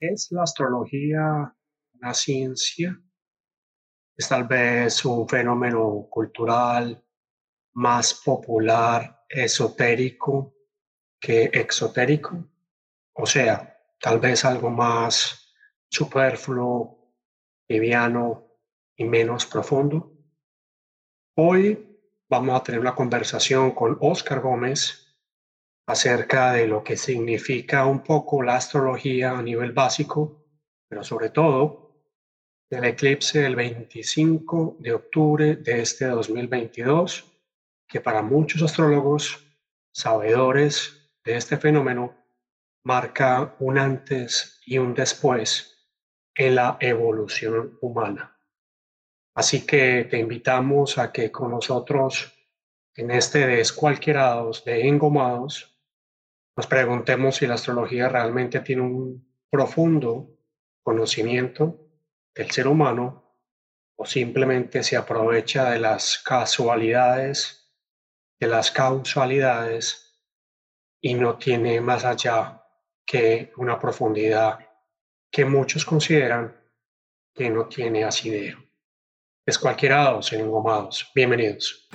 [0.00, 1.54] ¿Es la astrología
[1.94, 3.00] una ciencia?
[4.16, 7.04] ¿Es tal vez un fenómeno cultural
[7.74, 10.54] más popular, esotérico
[11.20, 12.44] que exotérico?
[13.14, 15.54] O sea, tal vez algo más
[15.88, 17.14] superfluo,
[17.68, 18.58] liviano
[18.96, 20.12] y menos profundo.
[21.36, 21.98] Hoy
[22.28, 25.03] vamos a tener una conversación con Oscar Gómez
[25.86, 30.44] acerca de lo que significa un poco la astrología a nivel básico,
[30.88, 31.84] pero sobre todo
[32.70, 37.30] del eclipse del 25 de octubre de este 2022,
[37.86, 39.44] que para muchos astrólogos,
[39.92, 42.16] sabedores de este fenómeno,
[42.84, 45.74] marca un antes y un después
[46.34, 48.36] en la evolución humana.
[49.34, 52.32] Así que te invitamos a que con nosotros
[52.96, 55.73] en este descualquierados, de engomados,
[56.56, 60.30] nos preguntemos si la astrología realmente tiene un profundo
[60.82, 61.88] conocimiento
[62.34, 63.24] del ser humano
[63.96, 67.72] o simplemente se aprovecha de las casualidades,
[68.38, 70.20] de las causalidades
[71.00, 72.62] y no tiene más allá
[73.04, 74.58] que una profundidad
[75.30, 76.56] que muchos consideran
[77.34, 78.64] que no tiene asidero.
[79.44, 81.10] Descualquierados en engomados.
[81.14, 81.88] Bienvenidos.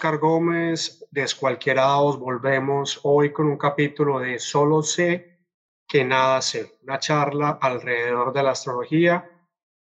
[0.00, 5.42] Oscar Gómez, Descualquierados, volvemos hoy con un capítulo de Solo sé
[5.86, 9.30] que nada sé, una charla alrededor de la astrología,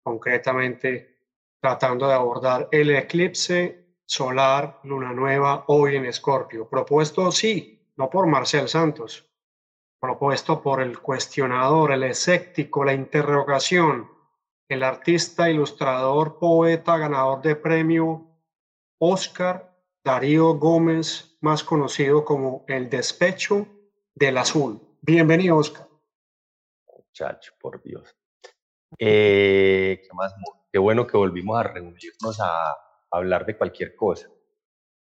[0.01, 1.19] concretamente
[1.61, 6.67] tratando de abordar el eclipse solar, luna nueva, hoy en Escorpio.
[6.67, 9.29] Propuesto, sí, no por Marcel Santos,
[9.99, 14.09] propuesto por el cuestionador, el escéptico, la interrogación,
[14.67, 18.25] el artista, ilustrador, poeta, ganador de premio
[18.97, 19.66] Oscar
[20.07, 23.67] Darío Gómez, más conocido como El Despecho
[24.15, 24.79] del Azul.
[25.01, 25.85] Bienvenido, Oscar.
[26.95, 28.15] Muchacho, por Dios.
[28.97, 30.33] Eh, ¿Qué más?
[30.71, 32.73] Qué bueno que volvimos a reunirnos a
[33.11, 34.29] hablar de cualquier cosa.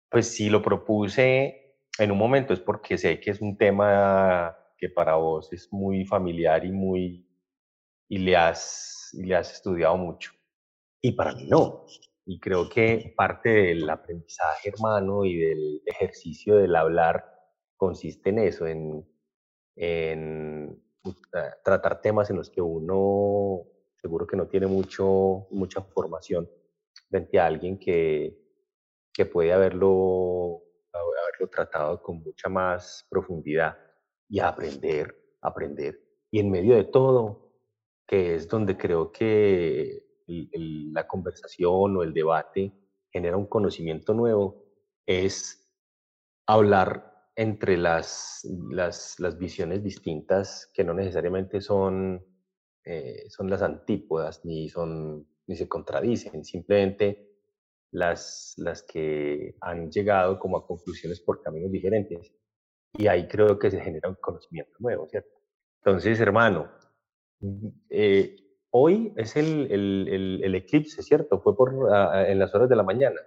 [0.10, 4.90] Pues si lo propuse en un momento es porque sé que es un tema que
[4.90, 7.24] para vos es muy familiar y muy
[8.10, 10.32] y le has, y le has estudiado mucho.
[11.04, 11.86] Y para mí no.
[12.30, 17.24] Y creo que parte del aprendizaje, hermano, y del ejercicio del hablar
[17.78, 19.08] consiste en eso, en,
[19.78, 20.84] en
[21.64, 23.64] tratar temas en los que uno
[24.02, 26.50] seguro que no tiene mucho, mucha formación
[27.10, 28.38] frente a alguien que,
[29.14, 33.78] que puede haberlo, haberlo tratado con mucha más profundidad
[34.28, 36.02] y aprender, aprender.
[36.30, 37.54] Y en medio de todo,
[38.06, 42.74] que es donde creo que la conversación o el debate
[43.10, 44.66] genera un conocimiento nuevo,
[45.06, 45.68] es
[46.46, 52.26] hablar entre las, las, visiones distintas que no necesariamente son,
[52.84, 57.28] eh, son las antípodas ni, son, ni se contradicen, simplemente
[57.92, 62.34] las, las que han llegado como a conclusiones por caminos diferentes.
[62.94, 65.30] Y ahí creo que se genera un conocimiento nuevo, ¿cierto?
[65.84, 66.72] Entonces, hermano,
[67.90, 68.36] eh,
[68.72, 71.40] Hoy es el, el, el, eclipse, ¿cierto?
[71.40, 71.74] Fue por,
[72.28, 73.20] en las horas de la mañana.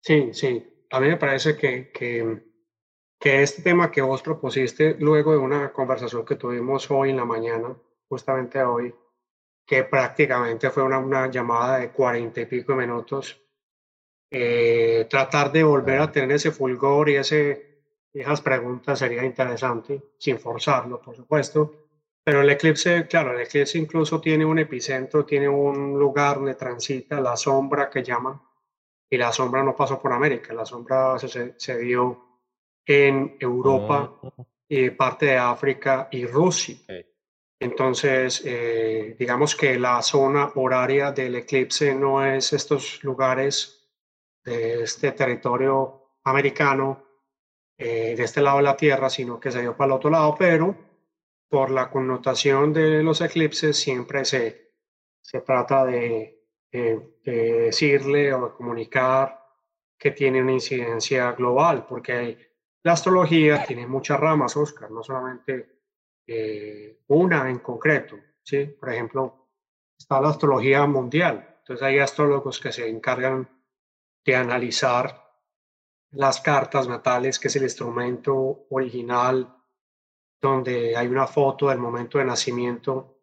[0.00, 0.86] Sí, sí.
[0.90, 2.44] A mí me parece que, que,
[3.18, 7.24] que, este tema que vos propusiste luego de una conversación que tuvimos hoy en la
[7.24, 7.74] mañana,
[8.08, 8.94] justamente hoy,
[9.66, 13.40] que prácticamente fue una, una llamada de cuarenta y pico minutos,
[14.30, 17.82] eh, tratar de volver a tener ese fulgor y ese,
[18.12, 21.83] esas preguntas sería interesante, sin forzarlo, por supuesto
[22.24, 27.20] pero el eclipse, claro, el eclipse incluso tiene un epicentro, tiene un lugar donde transita
[27.20, 28.40] la sombra que llaman,
[29.10, 32.40] y la sombra no pasó por América, la sombra se, se dio
[32.86, 34.18] en Europa,
[34.68, 36.76] y parte de África y Rusia.
[37.60, 43.88] Entonces, eh, digamos que la zona horaria del eclipse no es estos lugares
[44.44, 47.04] de este territorio americano,
[47.78, 50.34] eh, de este lado de la Tierra, sino que se dio para el otro lado,
[50.38, 50.76] pero
[51.48, 54.72] por la connotación de los eclipses, siempre se,
[55.20, 56.30] se trata de,
[57.22, 59.40] decirle o de comunicar
[59.96, 65.78] que tiene una incidencia global, porque la astrología tiene muchas ramas, Oscar, no solamente
[66.26, 68.16] eh, una en concreto.
[68.42, 68.66] ¿sí?
[68.66, 69.48] Por ejemplo,
[69.96, 71.56] está la astrología mundial.
[71.60, 73.48] Entonces hay astrólogos que se encargan
[74.24, 75.24] de analizar
[76.10, 79.63] las cartas natales, que es el instrumento original
[80.48, 83.14] donde hay una foto del momento de nacimiento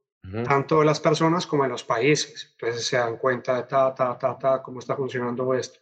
[0.45, 2.49] tanto de las personas como de los países.
[2.51, 5.79] Entonces se dan cuenta de ta, ta, ta, ta, cómo está funcionando esto.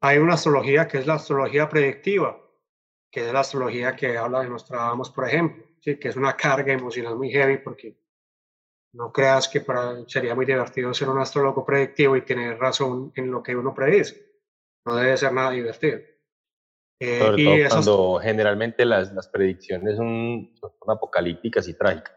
[0.00, 2.38] Hay una astrología que es la astrología predictiva,
[3.10, 5.98] que es la astrología que habla de Nostradamus, por ejemplo, ¿sí?
[5.98, 7.96] que es una carga emocional muy heavy porque
[8.94, 13.30] no creas que para, sería muy divertido ser un astrólogo predictivo y tener razón en
[13.30, 14.32] lo que uno predice.
[14.84, 16.00] No debe ser nada divertido.
[17.04, 22.14] Eh, Sobre todo cuando generalmente las, las predicciones son, son, apocalípticas y trágicas.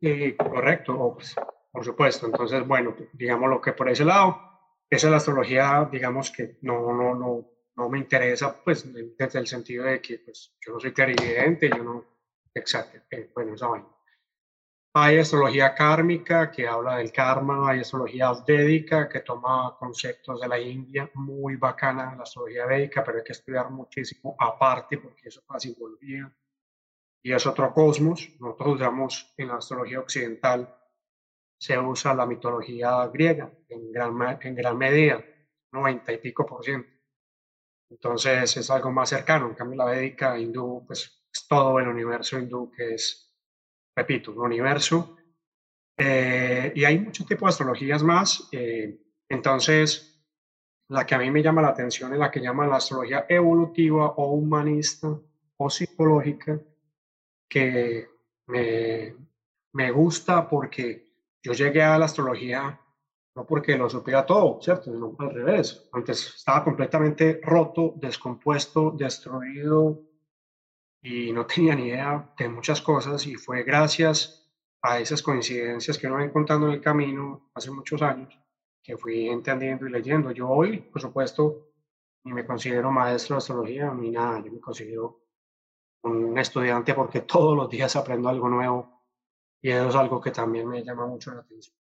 [0.00, 1.36] Sí, correcto, pues,
[1.70, 2.24] por supuesto.
[2.24, 4.40] Entonces, bueno, digamos lo que por ese lado,
[4.88, 7.46] esa es la astrología, digamos que no, no, no,
[7.76, 11.84] no me interesa, pues, desde el sentido de que pues, yo no soy clarividente, yo
[11.84, 12.02] no,
[12.54, 13.86] exacto, eh, bueno, esa vaina.
[14.94, 20.58] Hay astrología kármica que habla del karma, hay astrología védica que toma conceptos de la
[20.58, 25.74] India, muy bacana la astrología védica, pero hay que estudiar muchísimo aparte porque eso casi
[25.74, 26.30] volvía.
[27.22, 28.28] Y es otro cosmos.
[28.38, 30.76] Nosotros usamos en la astrología occidental,
[31.58, 35.24] se usa la mitología griega en gran, en gran medida,
[35.70, 36.90] 90 y pico por ciento.
[37.88, 39.48] Entonces es algo más cercano.
[39.48, 43.31] En cambio, la védica hindú, pues es todo el universo hindú que es
[43.94, 45.16] repito, un universo.
[45.96, 48.48] Eh, y hay muchos tipos de astrologías más.
[48.52, 48.98] Eh,
[49.28, 50.24] entonces,
[50.88, 54.14] la que a mí me llama la atención es la que llama la astrología evolutiva
[54.16, 55.08] o humanista
[55.56, 56.60] o psicológica,
[57.48, 58.08] que
[58.46, 59.14] me,
[59.72, 61.12] me gusta porque
[61.42, 62.78] yo llegué a la astrología
[63.34, 64.92] no porque lo supiera todo, ¿cierto?
[64.92, 65.88] Sino al revés.
[65.92, 70.00] Antes estaba completamente roto, descompuesto, destruido,
[71.02, 74.50] y no tenía ni idea de muchas cosas y fue gracias
[74.82, 78.38] a esas coincidencias que uno va encontrando en el camino hace muchos años
[78.82, 80.30] que fui entendiendo y leyendo.
[80.32, 81.72] Yo hoy, por supuesto,
[82.24, 85.22] ni me considero maestro de astrología ni nada, yo me considero
[86.02, 89.02] un estudiante porque todos los días aprendo algo nuevo
[89.60, 91.76] y eso es algo que también me llama mucho la atención.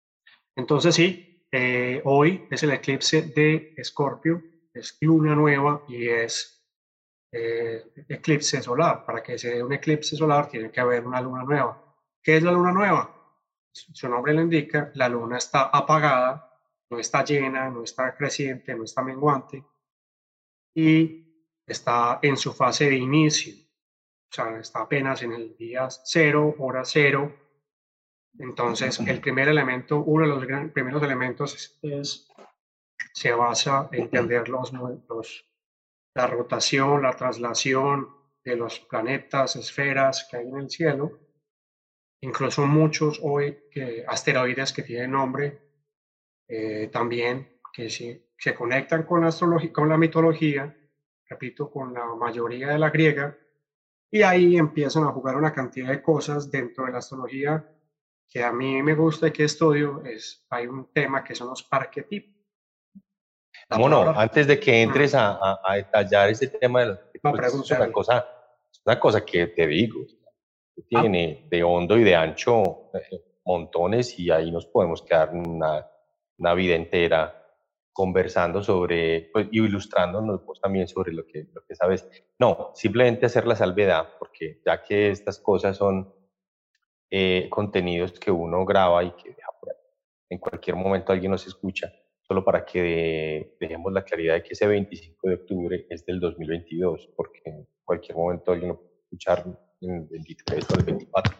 [0.56, 4.42] Entonces sí, eh, hoy es el eclipse de Escorpio,
[4.74, 6.57] es luna nueva y es
[7.32, 9.04] eh, eclipse solar.
[9.04, 11.82] Para que se dé un eclipse solar tiene que haber una luna nueva.
[12.22, 13.14] ¿Qué es la luna nueva?
[13.72, 16.48] Su nombre lo indica, la luna está apagada,
[16.90, 19.64] no está llena, no está creciente, no está menguante
[20.74, 23.54] y está en su fase de inicio.
[24.30, 27.34] O sea, está apenas en el día cero, hora cero.
[28.38, 32.28] Entonces, el primer elemento, uno de los primeros elementos es,
[33.12, 35.44] se basa en entender los, los
[36.18, 38.08] la rotación, la traslación
[38.44, 41.20] de los planetas, esferas que hay en el cielo,
[42.20, 43.56] incluso muchos hoy
[44.08, 45.62] asteroides que tienen nombre
[46.48, 49.30] eh, también que se, se conectan con la,
[49.72, 50.76] con la mitología,
[51.28, 53.38] repito, con la mayoría de la griega,
[54.10, 57.64] y ahí empiezan a jugar una cantidad de cosas dentro de la astrología
[58.28, 60.02] que a mí me gusta y que estudio.
[60.04, 62.37] Es, hay un tema que son los arquetipos
[63.76, 67.92] bueno, antes de que entres a, a, detallar ese tema de los pues, es una
[67.92, 68.26] cosa,
[68.86, 70.82] una cosa que te digo, ah.
[70.88, 75.86] tiene de hondo y de ancho eh, montones y ahí nos podemos quedar una,
[76.38, 77.34] una vida entera
[77.92, 82.08] conversando sobre, pues, y ilustrándonos vos también sobre lo que, lo que sabes.
[82.38, 86.14] No, simplemente hacer la salvedad, porque ya que estas cosas son
[87.10, 89.76] eh, contenidos que uno graba y que deja por ahí.
[90.30, 91.92] En cualquier momento alguien nos escucha
[92.28, 97.08] solo para que dejemos la claridad de que ese 25 de octubre es del 2022,
[97.16, 99.44] porque en cualquier momento alguien puede escuchar
[99.80, 101.34] el 23 o el 24,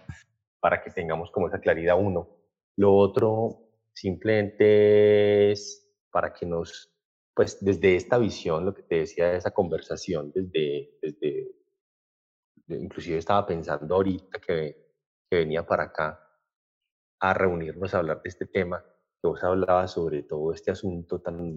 [0.60, 2.38] para que tengamos como esa claridad uno.
[2.76, 6.90] Lo otro simplemente es para que nos,
[7.34, 11.50] pues desde esta visión, lo que te decía de esa conversación, desde, desde
[12.68, 14.88] inclusive estaba pensando ahorita que,
[15.28, 16.18] que venía para acá
[17.20, 18.82] a reunirnos a hablar de este tema,
[19.20, 21.56] que vos hablabas sobre todo este asunto tan,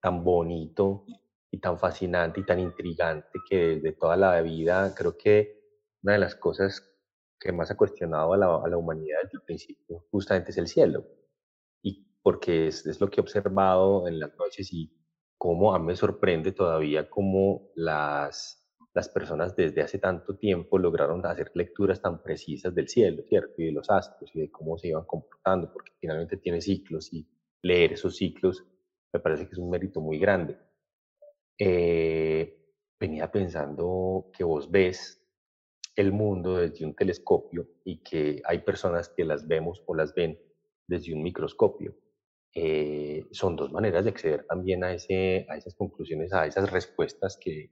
[0.00, 1.04] tan bonito
[1.50, 5.60] y tan fascinante y tan intrigante que desde toda la vida creo que
[6.02, 6.86] una de las cosas
[7.38, 10.68] que más ha cuestionado a la, a la humanidad desde el principio justamente es el
[10.68, 11.04] cielo.
[11.82, 14.94] Y porque es, es, lo que he observado en las noches y
[15.38, 18.59] cómo a mí me sorprende todavía cómo las,
[18.94, 23.54] las personas desde hace tanto tiempo lograron hacer lecturas tan precisas del cielo, ¿cierto?
[23.58, 27.26] Y de los astros y de cómo se iban comportando, porque finalmente tiene ciclos y
[27.62, 28.64] leer esos ciclos
[29.12, 30.56] me parece que es un mérito muy grande.
[31.58, 32.56] Eh,
[32.98, 35.20] venía pensando que vos ves
[35.96, 40.38] el mundo desde un telescopio y que hay personas que las vemos o las ven
[40.86, 41.94] desde un microscopio.
[42.52, 47.38] Eh, son dos maneras de acceder también a, ese, a esas conclusiones, a esas respuestas
[47.40, 47.70] que,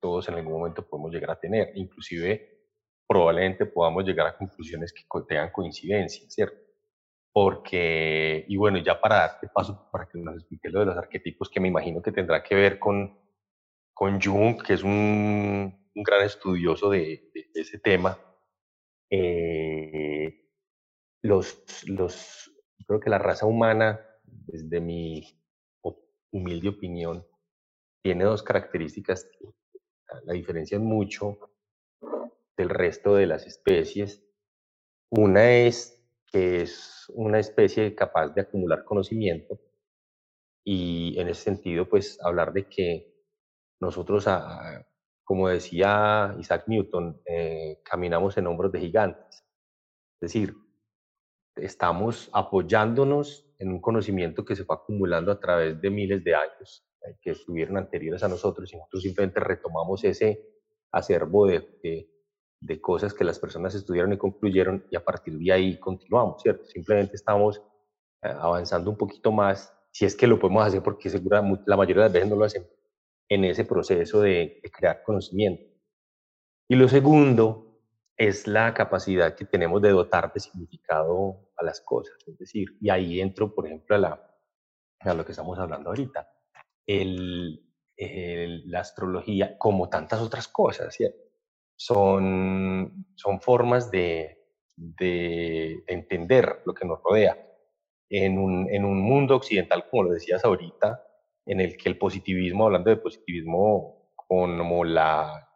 [0.00, 1.70] todos en algún momento podemos llegar a tener.
[1.74, 2.64] Inclusive,
[3.06, 6.56] probablemente podamos llegar a conclusiones que tengan coincidencia, ¿cierto?
[7.32, 11.50] Porque, y bueno, ya para darte paso, para que nos explique lo de los arquetipos,
[11.50, 13.18] que me imagino que tendrá que ver con,
[13.92, 18.18] con Jung, que es un, un gran estudioso de, ese tema,
[19.10, 20.48] eh,
[21.22, 22.50] los, los,
[22.86, 24.05] creo que la raza humana
[24.46, 25.22] desde mi
[26.32, 27.26] humilde opinión,
[28.02, 29.28] tiene dos características
[30.24, 31.38] la diferencian mucho
[32.56, 34.24] del resto de las especies.
[35.10, 39.60] Una es que es una especie capaz de acumular conocimiento
[40.64, 43.14] y en ese sentido, pues hablar de que
[43.80, 44.84] nosotros, ah,
[45.24, 49.44] como decía Isaac Newton, eh, caminamos en hombros de gigantes.
[50.20, 50.54] Es decir,
[51.56, 56.86] estamos apoyándonos en un conocimiento que se fue acumulando a través de miles de años,
[57.02, 60.44] eh, que estuvieron anteriores a nosotros y nosotros simplemente retomamos ese
[60.92, 62.08] acervo de,
[62.60, 66.64] de, cosas que las personas estudiaron y concluyeron y a partir de ahí continuamos, ¿cierto?
[66.66, 67.58] Simplemente estamos
[68.22, 72.04] eh, avanzando un poquito más, si es que lo podemos hacer, porque seguramente la mayoría
[72.04, 72.68] de las veces no lo hacemos,
[73.28, 75.64] en ese proceso de crear conocimiento.
[76.68, 77.80] Y lo segundo
[78.16, 82.16] es la capacidad que tenemos de dotar de significado a las cosas.
[82.26, 84.36] Es decir, y ahí entro, por ejemplo, a, la,
[85.00, 86.30] a lo que estamos hablando ahorita.
[86.86, 87.62] El,
[87.98, 90.96] la astrología, como tantas otras cosas,
[91.78, 94.36] Son, son formas de,
[94.76, 97.42] de, entender lo que nos rodea.
[98.08, 101.02] En un, en un mundo occidental, como lo decías ahorita,
[101.46, 105.48] en el que el positivismo, hablando de positivismo como la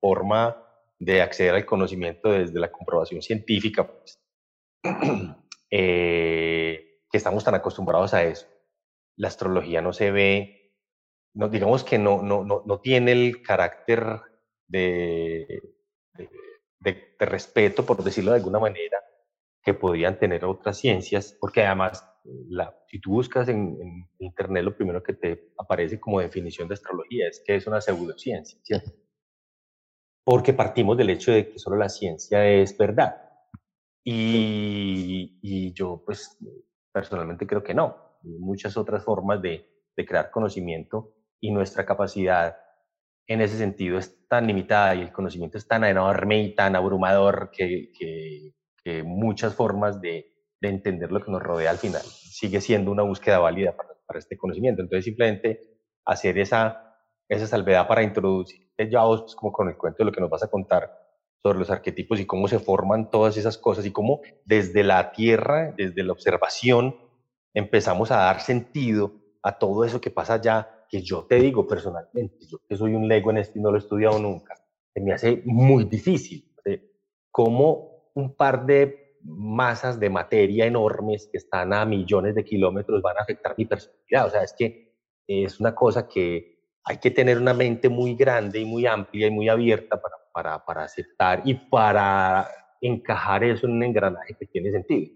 [0.00, 0.56] forma
[0.98, 4.21] de acceder al conocimiento desde la comprobación científica, pues,
[5.70, 8.46] eh, que estamos tan acostumbrados a eso.
[9.16, 10.74] La astrología no se ve,
[11.34, 14.20] no, digamos que no, no, no, no tiene el carácter
[14.66, 15.62] de,
[16.80, 18.98] de, respeto, por decirlo de alguna manera,
[19.62, 22.04] que podrían tener otras ciencias, porque además,
[22.48, 26.74] la, si tú buscas en, en, Internet, lo primero que te aparece como definición de
[26.74, 28.92] astrología es que es una pseudociencia, ¿cierto?
[30.24, 33.16] porque partimos del hecho de que solo la ciencia es verdad.
[34.04, 36.38] Y, yo, pues,
[36.92, 37.96] personalmente creo que no.
[38.24, 42.56] Hay muchas otras formas de, crear conocimiento y nuestra capacidad
[43.28, 47.50] en ese sentido es tan limitada y el conocimiento es tan enorme y tan abrumador
[47.52, 47.92] que,
[49.04, 50.28] muchas formas de,
[50.60, 54.82] entender lo que nos rodea al final sigue siendo una búsqueda válida para, este conocimiento.
[54.82, 55.60] Entonces, simplemente
[56.04, 60.12] hacer esa, esa salvedad para introducir ya vos pues, como con el cuento de lo
[60.12, 60.90] que nos vas a contar
[61.42, 65.74] sobre los arquetipos y cómo se forman todas esas cosas y cómo desde la tierra,
[65.76, 66.96] desde la observación,
[67.52, 72.46] empezamos a dar sentido a todo eso que pasa allá, que yo te digo personalmente,
[72.46, 74.54] yo que soy un lego en esto y no lo he estudiado nunca,
[74.94, 76.48] me hace muy difícil.
[77.30, 83.16] Cómo un par de masas de materia enormes que están a millones de kilómetros van
[83.16, 84.26] a afectar mi personalidad.
[84.26, 84.94] O sea, es que
[85.26, 89.30] es una cosa que hay que tener una mente muy grande y muy amplia y
[89.30, 92.48] muy abierta para, para, para aceptar y para
[92.80, 95.12] encajar eso en un engranaje que tiene sentido.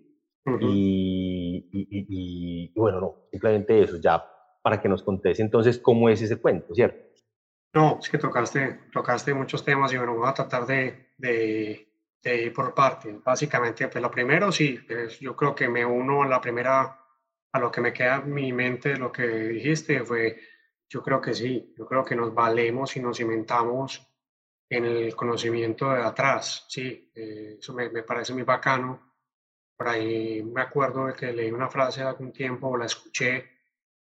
[0.61, 4.25] y, y, bueno, no, simplemente eso, ya
[4.63, 6.99] para que nos contes entonces cómo es ese cuento, ¿cierto?
[7.75, 11.89] No, es que tocaste, tocaste muchos temas y bueno, voy a tratar de, de,
[12.23, 13.23] de ir por partes.
[13.23, 16.99] Básicamente, pues lo primero, sí, pues, yo creo que me uno a la primera,
[17.53, 20.37] a lo que me queda en mi mente de lo que dijiste, fue
[20.89, 24.06] yo creo que sí, yo creo que nos valemos y nos cimentamos
[24.69, 29.13] en el conocimiento de atrás, sí, eh, eso me, me, parece muy bacano.
[29.77, 33.51] Por ahí me acuerdo de que leí una frase hace algún tiempo, o la escuché,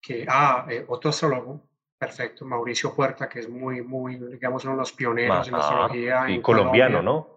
[0.01, 1.61] que, ah, eh, otro astrólogo,
[1.97, 6.29] perfecto, Mauricio Puerta, que es muy, muy, digamos, uno de los pioneros en la astrología.
[6.29, 7.27] Y colombiano, ¿no?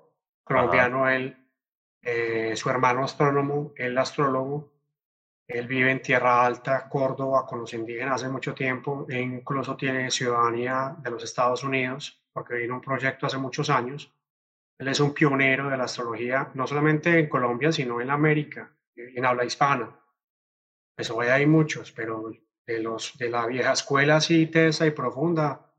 [0.44, 1.36] Colombiano, él,
[2.02, 4.70] eh, su hermano astrónomo, el astrólogo,
[5.46, 9.06] él vive en Tierra Alta, Córdoba, con los indígenas hace mucho tiempo.
[9.08, 14.12] E incluso tiene ciudadanía de los Estados Unidos, porque vino un proyecto hace muchos años.
[14.78, 19.24] Él es un pionero de la astrología, no solamente en Colombia, sino en América, en
[19.24, 19.94] habla hispana.
[20.96, 22.32] Pues hay muchos, pero
[22.66, 25.72] de, los, de la vieja escuela así tesa y profunda,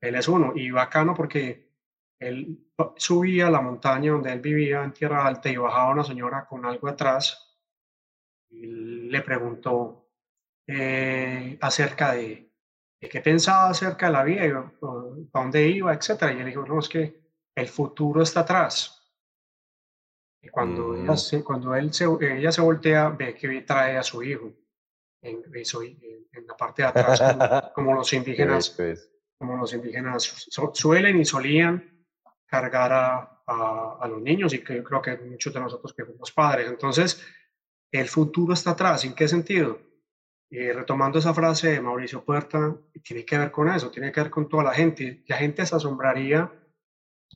[0.00, 0.52] él es uno.
[0.54, 1.70] Y bacano porque
[2.18, 6.46] él subía a la montaña donde él vivía en Tierra Alta y bajaba una señora
[6.46, 7.46] con algo atrás
[8.50, 10.10] le preguntó
[10.66, 12.45] eh, acerca de,
[13.08, 16.08] qué pensaba acerca de la vida, para dónde iba, etc.
[16.36, 17.20] Y él dijo, no, es que
[17.54, 18.92] el futuro está atrás.
[20.42, 21.16] Y cuando, ella, mm.
[21.16, 24.52] se, cuando él se, ella se voltea, ve que trae a su hijo.
[25.22, 28.76] en, en, la parte de atrás, como, los indígenas,
[29.38, 32.06] como los indígenas suelen y solían
[32.46, 36.32] cargar a, a, los niños y que yo creo que muchos de nosotros que fuimos
[36.32, 36.68] padres.
[36.68, 37.24] Entonces,
[37.90, 39.04] el futuro está atrás.
[39.04, 39.78] ¿En qué sentido?
[40.50, 44.30] Y retomando esa frase de Mauricio Puerta, tiene que ver con eso, tiene que ver
[44.30, 45.24] con toda la gente.
[45.26, 46.52] La gente se asombraría,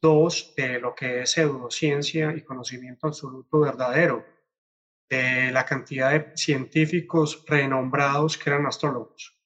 [0.00, 4.24] dos, de lo que es pseudociencia y conocimiento absoluto verdadero,
[5.08, 9.36] de la cantidad de científicos renombrados que eran astrólogos.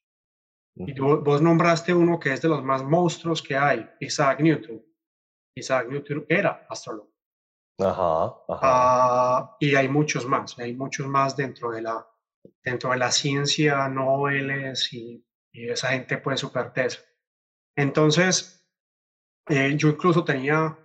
[0.76, 4.84] Y vos nombraste uno que es de los más monstruos que hay, Isaac Newton.
[5.56, 7.14] Isaac Newton era astrólogo.
[7.78, 8.60] Ajá, ajá.
[8.62, 12.06] Ah, y hay muchos más, hay muchos más dentro de la,
[12.62, 17.00] dentro de la ciencia, noveles y, y esa gente pues súper tesa.
[17.76, 18.64] Entonces,
[19.48, 20.78] eh, yo incluso tenía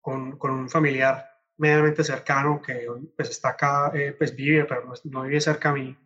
[0.00, 5.40] con, un familiar medianamente cercano que pues está acá, eh, pues vive, pero no, vive
[5.40, 5.96] cerca a mí,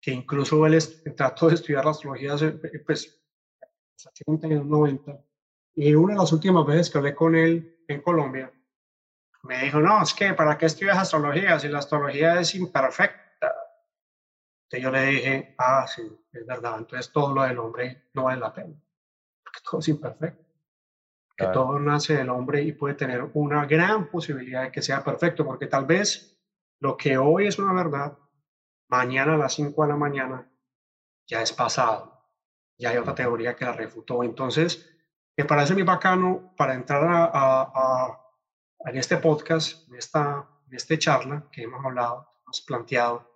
[0.00, 0.78] que incluso él
[1.16, 3.22] trató de estudiar la astrología eh, pues
[3.96, 5.24] hasta 90
[5.74, 8.52] y una de las últimas veces que hablé con él en Colombia,
[9.44, 13.27] me dijo, no, es que ¿para qué estudias astrología si la astrología es imperfecta?
[14.70, 18.38] Entonces yo le dije, ah, sí, es verdad, entonces todo lo del hombre no vale
[18.38, 18.74] la pena,
[19.42, 20.44] porque todo es imperfecto.
[21.34, 25.44] Que todo nace del hombre y puede tener una gran posibilidad de que sea perfecto,
[25.46, 26.36] porque tal vez
[26.80, 28.18] lo que hoy es una verdad,
[28.88, 30.50] mañana a las 5 de la mañana
[31.26, 32.26] ya es pasado.
[32.76, 34.22] Ya hay otra teoría que la refutó.
[34.24, 34.90] Entonces,
[35.36, 38.20] me parece muy bacano para entrar a, a,
[38.86, 43.27] en este podcast, en esta, en este charla que hemos hablado, hemos planteado,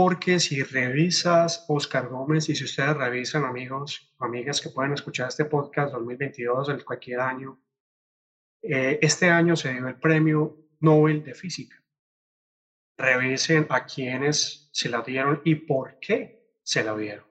[0.00, 5.44] porque si revisas Oscar Gómez y si ustedes revisan amigos amigas que pueden escuchar este
[5.44, 7.60] podcast 2022, el cualquier año,
[8.62, 11.82] eh, este año se dio el premio Nobel de Física.
[12.96, 17.26] Revisen a quienes se la dieron y por qué se la dieron.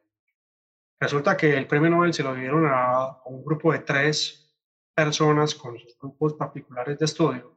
[1.00, 4.54] Resulta que el premio Nobel se lo dieron a, un grupo de tres
[4.94, 7.57] personas con sus grupos particulares de estudio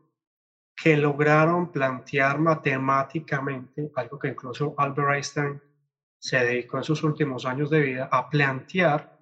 [0.82, 5.60] que lograron plantear matemáticamente algo que incluso Albert Einstein
[6.18, 9.18] se dedicó en sus últimos años de vida a plantear.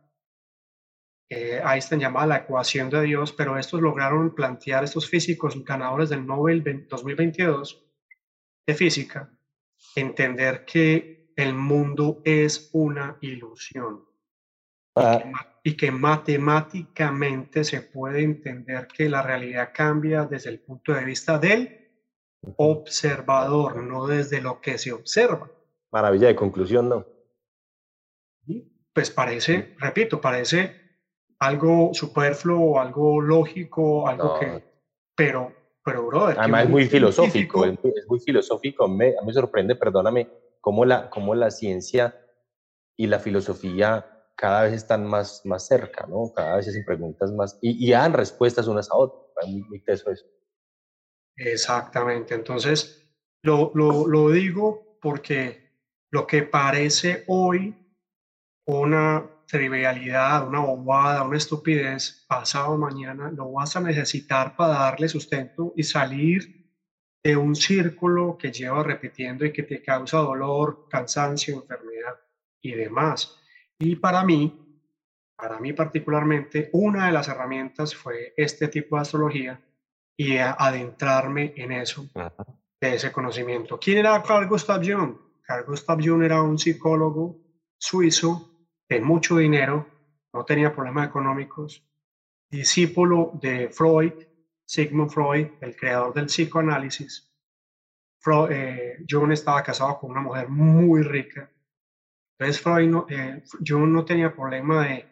[1.29, 6.25] Eh, Einstein llamaba la ecuación de Dios, pero estos lograron plantear, estos físicos ganadores del
[6.25, 7.85] Nobel 2022
[8.67, 9.31] de física,
[9.97, 14.08] entender que el mundo es una ilusión
[15.63, 21.39] y que matemáticamente se puede entender que la realidad cambia desde el punto de vista
[21.39, 21.91] del
[22.57, 25.51] observador, no desde lo que se observa.
[25.91, 27.07] Maravilla de conclusión, ¿no?
[28.93, 30.75] Pues parece, repito, parece
[31.39, 34.65] algo superfluo, algo lógico, algo que...
[35.15, 35.53] Pero,
[35.85, 36.37] pero, brother...
[36.39, 38.89] Además es muy filosófico, es muy, filosófico.
[38.89, 40.29] Me, a mí me sorprende, perdóname,
[40.61, 42.17] cómo la, cómo la ciencia
[42.97, 46.33] y la filosofía cada vez están más, más cerca, ¿no?
[46.35, 49.21] Cada vez hacen preguntas más y, y dan respuestas unas a otras.
[49.47, 50.27] Muy, muy teso eso.
[51.37, 52.35] Exactamente.
[52.35, 53.09] Entonces,
[53.43, 55.59] lo, lo, lo digo porque
[56.11, 57.77] lo que parece hoy
[58.67, 65.73] una trivialidad, una bobada, una estupidez, pasado mañana lo vas a necesitar para darle sustento
[65.77, 66.51] y salir
[67.25, 72.15] de un círculo que lleva repitiendo y que te causa dolor, cansancio, enfermedad
[72.63, 73.31] y demás.
[73.79, 74.59] Y para mí,
[75.37, 79.61] para mí particularmente, una de las herramientas fue este tipo de astrología
[80.17, 82.09] y adentrarme en eso,
[82.81, 83.79] de ese conocimiento.
[83.79, 85.17] ¿Quién era Carl Gustav Jung?
[85.43, 87.39] Carl Gustav Jung era un psicólogo
[87.79, 89.87] suizo de mucho dinero,
[90.33, 91.87] no tenía problemas económicos,
[92.51, 94.13] discípulo de Freud,
[94.65, 97.33] Sigmund Freud, el creador del psicoanálisis.
[98.19, 101.49] Freud, eh, Jung estaba casado con una mujer muy rica,
[102.39, 105.05] entonces Freud no, eh, no tenía problema de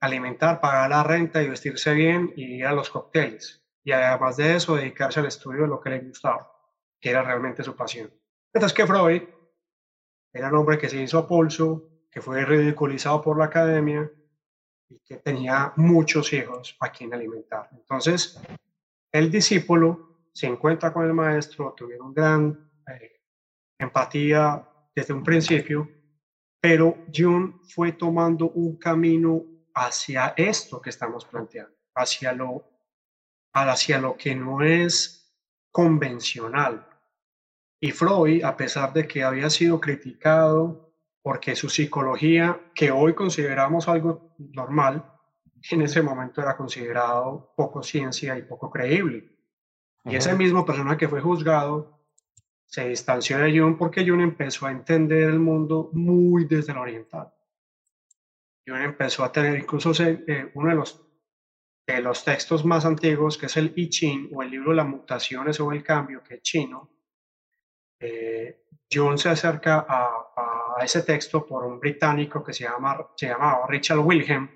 [0.00, 3.64] alimentar, pagar la renta y vestirse bien y ir a los cócteles.
[3.82, 6.52] Y además de eso, dedicarse al estudio de lo que le gustaba,
[7.00, 8.12] que era realmente su pasión.
[8.52, 9.22] Entonces que Freud
[10.32, 14.08] era un hombre que se hizo a pulso, que fue ridiculizado por la academia
[14.88, 17.68] y que tenía muchos hijos a quien alimentar.
[17.72, 18.40] Entonces,
[19.10, 23.20] el discípulo se encuentra con el maestro, tuvieron gran eh,
[23.78, 24.64] empatía
[24.94, 25.97] desde un principio
[26.60, 29.44] pero Jung fue tomando un camino
[29.74, 32.64] hacia esto que estamos planteando, hacia lo,
[33.52, 35.32] hacia lo que no es
[35.70, 36.86] convencional.
[37.80, 40.92] Y Freud, a pesar de que había sido criticado
[41.22, 45.04] porque su psicología, que hoy consideramos algo normal,
[45.70, 49.36] en ese momento era considerado poco ciencia y poco creíble.
[50.04, 51.97] Y ese mismo persona que fue juzgado
[52.68, 57.32] se distanció de Jung porque Jung empezó a entender el mundo muy desde el oriental.
[58.66, 61.02] Jung empezó a tener incluso eh, uno de los,
[61.86, 65.58] de los textos más antiguos, que es el I Ching, o el libro Las mutaciones
[65.60, 66.90] o el cambio, que es chino.
[67.98, 73.28] Eh, Jung se acerca a, a, ese texto por un británico que se, llama, se
[73.28, 74.48] llamaba Richard Wilhelm,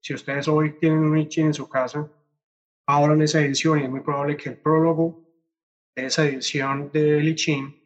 [0.00, 2.10] si ustedes hoy tienen un I Ching en su casa,
[2.86, 5.29] ahora en esa edición y es muy probable que el prólogo de
[5.94, 7.80] esa edición de Lichin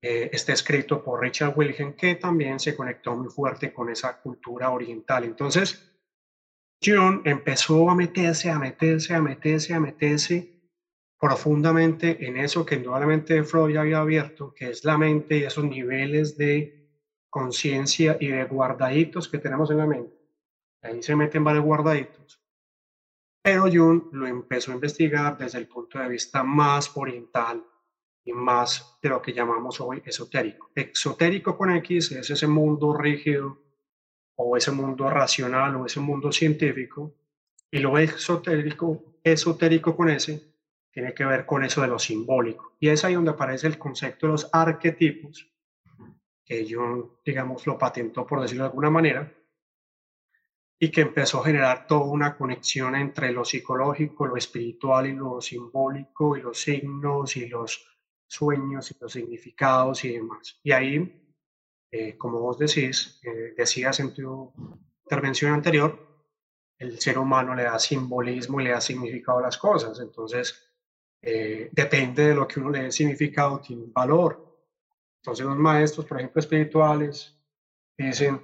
[0.00, 4.70] eh, esté escrito por Richard Wilhelm, que también se conectó muy fuerte con esa cultura
[4.70, 5.24] oriental.
[5.24, 5.92] Entonces,
[6.82, 10.58] Jung empezó a meterse, a meterse, a meterse, a meterse
[11.18, 16.38] profundamente en eso que indudablemente Freud había abierto, que es la mente y esos niveles
[16.38, 16.88] de
[17.28, 20.16] conciencia y de guardaditos que tenemos en la mente.
[20.82, 22.37] Ahí se meten varios guardaditos.
[23.48, 27.64] Pero Jung lo empezó a investigar desde el punto de vista más oriental
[28.22, 30.70] y más de lo que llamamos hoy esotérico.
[30.74, 33.58] Exotérico con X es ese mundo rígido
[34.36, 37.14] o ese mundo racional o ese mundo científico.
[37.70, 40.54] Y lo esotérico, esotérico con S
[40.90, 42.76] tiene que ver con eso de lo simbólico.
[42.78, 45.50] Y es ahí donde aparece el concepto de los arquetipos,
[46.44, 49.37] que Jung, digamos, lo patentó por decirlo de alguna manera,
[50.80, 55.40] y que empezó a generar toda una conexión entre lo psicológico, lo espiritual y lo
[55.40, 57.84] simbólico y los signos y los
[58.26, 60.60] sueños y los significados y demás.
[60.62, 61.34] Y ahí,
[61.90, 64.52] eh, como vos decís, eh, decías en tu
[65.04, 66.06] intervención anterior,
[66.78, 69.98] el ser humano le da simbolismo y le da significado a las cosas.
[69.98, 70.68] Entonces,
[71.20, 74.46] eh, depende de lo que uno le dé significado, tiene un valor.
[75.16, 77.36] Entonces, los maestros, por ejemplo, espirituales,
[77.96, 78.40] dicen,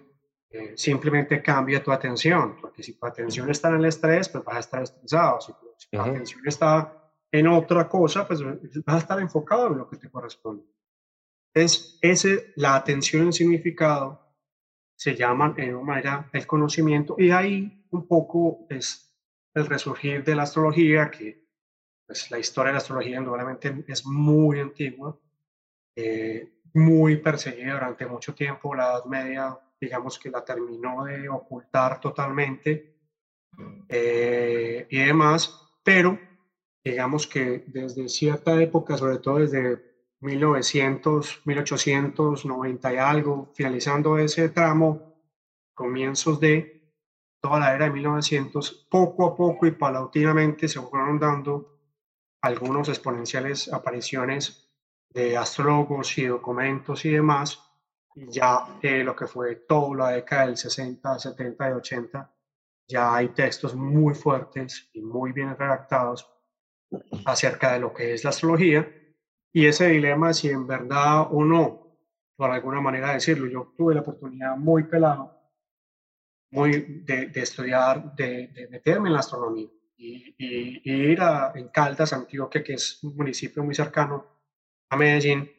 [0.56, 4.54] eh, simplemente cambia tu atención, porque si tu atención está en el estrés, pues vas
[4.54, 5.40] a estar estresado.
[5.40, 5.52] Si,
[5.90, 10.08] tu atención está en otra cosa, pues vas a estar enfocado en lo que te
[10.08, 10.62] corresponde.
[11.52, 14.32] Es ese, la atención en significado
[14.94, 19.12] se llama en una manera el conocimiento y ahí un poco es
[19.54, 21.48] el resurgir de la astrología, que
[22.06, 25.18] pues, la historia de la astrología indudablemente es muy antigua,
[25.96, 32.00] eh, muy perseguida durante mucho tiempo, la Edad Media digamos que la terminó de ocultar
[32.00, 32.96] totalmente
[33.88, 36.18] eh, y demás, pero
[36.82, 39.82] digamos que desde cierta época, sobre todo desde
[40.20, 45.14] 1900, 1890 y algo, finalizando ese tramo,
[45.74, 46.90] comienzos de
[47.40, 51.78] toda la era de 1900, poco a poco y paulatinamente se fueron dando
[52.40, 54.70] algunos exponenciales apariciones
[55.10, 57.73] de astrólogos y documentos y demás
[58.14, 62.34] ya eh, lo que fue toda la década del 60, 70 y 80,
[62.88, 66.30] ya hay textos muy fuertes y muy bien redactados
[67.24, 68.88] acerca de lo que es la astrología
[69.52, 71.98] y ese dilema si en verdad o no,
[72.36, 75.34] por alguna manera decirlo, yo tuve la oportunidad muy pelado
[76.54, 80.34] muy de, estudiar, de, meterme en la astronomía y,
[80.84, 84.24] ir a, en Caldas, Antioquia, que es un municipio muy cercano
[84.88, 85.50] a Medellín,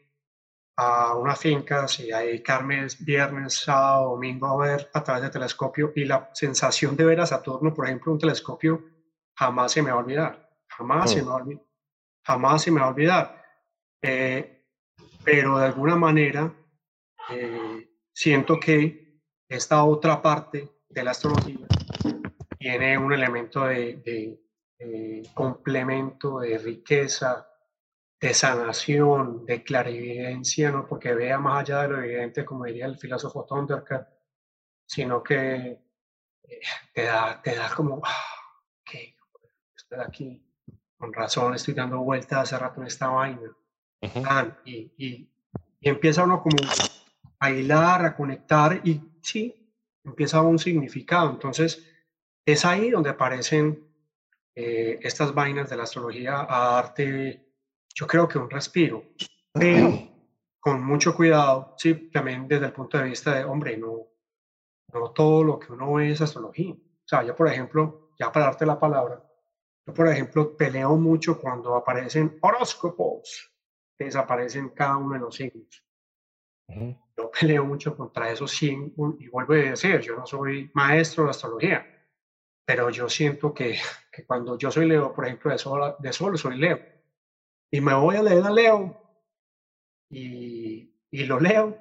[0.78, 5.94] a una finca y a dedicarme viernes, sábado, domingo a ver a través del telescopio
[5.96, 8.84] y la sensación de ver a Saturno, por ejemplo, un telescopio,
[9.36, 11.64] jamás se me va a olvidar, jamás, se, me va a olvidar,
[12.26, 13.46] jamás se me va a olvidar.
[14.02, 14.66] Eh,
[15.24, 16.54] pero de alguna manera
[17.32, 21.66] eh, siento que esta otra parte de la astrología
[22.60, 24.40] tiene un elemento de
[25.34, 27.48] complemento, de riqueza,
[28.26, 32.98] de sanación, de clarividencia, no porque vea más allá de lo evidente, como diría el
[32.98, 34.10] filósofo Thundercat,
[34.84, 35.80] sino que
[36.42, 36.60] eh,
[36.92, 38.24] te, da, te da como, ah,
[38.82, 39.00] ok,
[39.78, 40.44] estoy aquí,
[40.98, 43.56] con razón, estoy dando vueltas hace rato en esta vaina.
[44.66, 45.32] y, y,
[45.80, 46.58] y, empieza uno como
[47.38, 49.72] a hilar, a conectar, y sí,
[50.04, 51.30] empieza un significado.
[51.30, 51.88] Entonces,
[52.44, 53.88] es ahí donde aparecen
[54.56, 57.45] eh, estas vainas de la astrología a darte
[57.96, 59.04] yo creo que un respiro,
[59.54, 60.10] pero
[60.60, 64.08] con mucho cuidado, sí, también desde el punto de vista de, hombre, no,
[64.94, 66.74] no todo lo que uno ve es astrología.
[66.74, 69.24] O sea, yo, por ejemplo, ya para darte la palabra,
[69.88, 73.54] yo, por ejemplo, peleo mucho cuando aparecen horóscopos
[73.98, 75.84] que desaparecen cada uno de los signos.
[76.68, 81.30] Yo peleo mucho contra esos signos y vuelvo a decir, yo no soy maestro de
[81.30, 81.86] astrología,
[82.66, 83.78] pero yo siento que,
[84.12, 86.95] que cuando yo soy Leo, por ejemplo, de sol, de sol soy Leo
[87.72, 89.02] y me voy a leer a Leo
[90.10, 91.78] y, y lo leo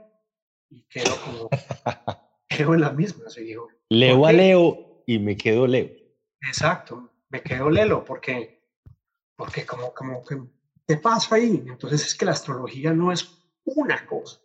[0.71, 1.49] y quedo como,
[2.49, 3.69] quedo en la misma, se dijo.
[3.91, 5.91] Leo a Leo y me quedo Leo.
[6.41, 8.69] Exacto, me quedo Lelo porque,
[9.37, 10.41] porque como, como que
[10.87, 11.65] ¿qué pasa ahí?
[11.67, 14.41] Entonces es que la astrología no es una cosa.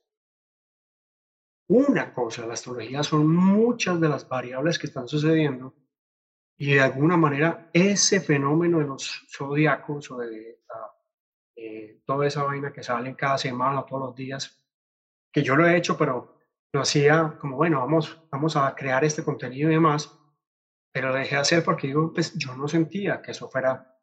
[1.67, 5.75] Una cosa, la astrología son muchas de las variables que están sucediendo
[6.57, 10.58] y de alguna manera ese fenómeno de los zodiacos o de
[11.61, 14.63] eh, toda esa vaina que sale cada semana todos los días,
[15.29, 16.39] que yo lo he hecho, pero
[16.71, 20.17] lo hacía como, bueno, vamos, vamos a crear este contenido y demás,
[20.93, 23.99] pero lo dejé hacer porque digo, pues yo no sentía que eso fuera,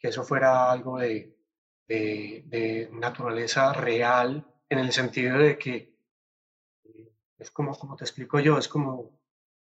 [0.00, 1.38] que eso fuera algo de,
[1.86, 5.96] de, naturaleza real, en el sentido de que
[6.82, 9.20] eh, es como, como te explico yo, es como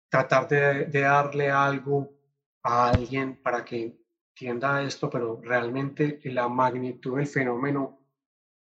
[0.09, 2.13] tratar de, de darle algo
[2.61, 4.00] a alguien para que
[4.31, 7.99] entienda esto, pero realmente la magnitud del fenómeno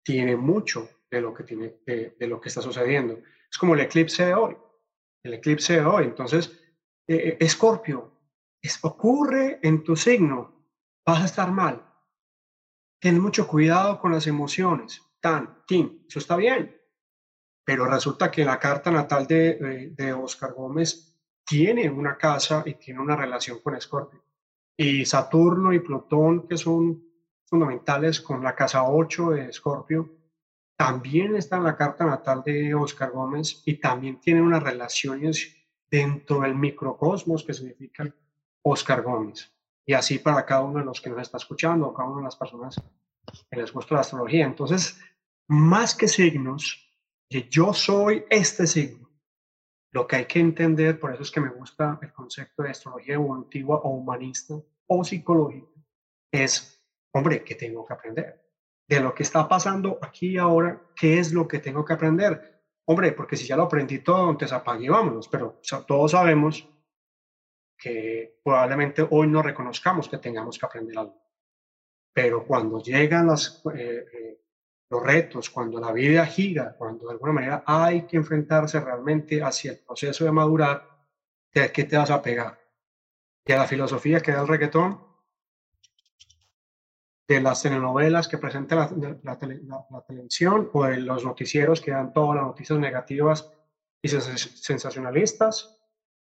[0.03, 3.19] tiene mucho de lo que, tiene, de, lo que está sucediendo.
[3.49, 4.57] Es como el eclipse de hoy.
[5.23, 6.05] El eclipse de hoy.
[6.05, 6.59] Entonces,
[7.07, 8.19] eh, Escorpio,
[8.81, 10.65] ocurre en tu signo,
[11.05, 11.85] vas a estar mal.
[12.99, 15.01] Ten mucho cuidado con las emociones.
[15.19, 16.75] Tan, tin, eso está bien.
[17.63, 22.99] Pero resulta que la carta natal de, de Oscar Gómez tiene una casa y tiene
[22.99, 24.23] una relación con Escorpio
[24.81, 27.03] y Saturno y Plutón, que son
[27.43, 30.09] fundamentales con la casa 8 de Escorpio,
[30.77, 35.53] también está en la carta natal de Oscar Gómez y también tiene unas relaciones
[35.91, 38.15] dentro del microcosmos que significan
[38.61, 39.51] Oscar Gómez.
[39.85, 42.37] Y así para cada uno de los que nos está escuchando, cada una de las
[42.37, 42.81] personas
[43.51, 44.45] que les gusta la astrología.
[44.45, 44.97] Entonces,
[45.49, 46.89] más que signos,
[47.49, 49.08] yo soy este signo,
[49.91, 53.15] lo que hay que entender, por eso es que me gusta el concepto de astrología
[53.15, 54.55] evolutiva o humanista
[54.87, 55.67] o psicológica,
[56.31, 58.45] es, hombre, ¿qué tengo que aprender?
[58.87, 62.61] De lo que está pasando aquí y ahora, ¿qué es lo que tengo que aprender?
[62.85, 66.67] Hombre, porque si ya lo aprendí todo, entonces apague y vámonos, pero todos sabemos
[67.77, 71.21] que probablemente hoy no reconozcamos que tengamos que aprender algo.
[72.13, 74.38] Pero cuando llegan las, eh, eh,
[74.89, 79.71] los retos, cuando la vida gira, cuando de alguna manera hay que enfrentarse realmente hacia
[79.71, 80.87] el proceso de madurar,
[81.53, 82.59] ¿de qué te vas a pegar?
[83.45, 84.99] ¿De la filosofía que da el reggaetón?
[87.27, 88.75] ¿De las telenovelas que presenta
[89.21, 89.37] la,
[90.07, 93.51] televisión o de los noticieros que dan todas las noticias negativas
[94.01, 95.79] y sensacionalistas?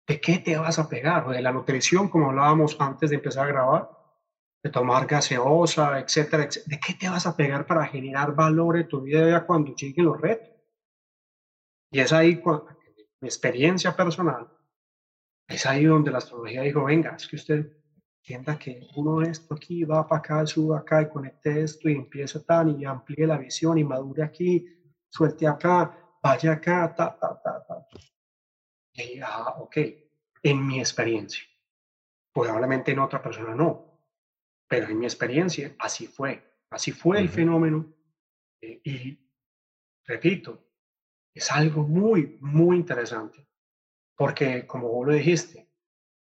[0.06, 1.26] ¿De qué te vas a pegar?
[1.26, 3.95] ¿O de la nutrición, como hablábamos antes de empezar a grabar?
[4.62, 9.02] De tomar gaseosa, etcétera, ¿De qué te vas a pegar para generar valor en tu
[9.02, 10.48] vida cuando lleguen los retos?
[11.90, 12.66] Y es ahí, cuando,
[13.20, 14.48] mi experiencia personal,
[15.48, 17.72] es ahí donde la astrología dijo, venga, es que usted
[18.18, 22.44] entienda que uno esto aquí, va para acá, sube acá y conecte esto y empieza
[22.44, 24.66] tan y amplíe la visión y madure aquí,
[25.08, 27.86] suelte acá, vaya acá, ta, ta, ta, ta.
[28.94, 29.76] Y ah, ok,
[30.42, 31.44] en mi experiencia.
[32.32, 33.95] Probablemente en otra persona no,
[34.68, 37.94] pero en mi experiencia así fue, así fue el fenómeno.
[38.60, 39.18] Eh, y
[40.04, 40.66] repito,
[41.34, 43.46] es algo muy, muy interesante,
[44.16, 45.68] porque como vos lo dijiste,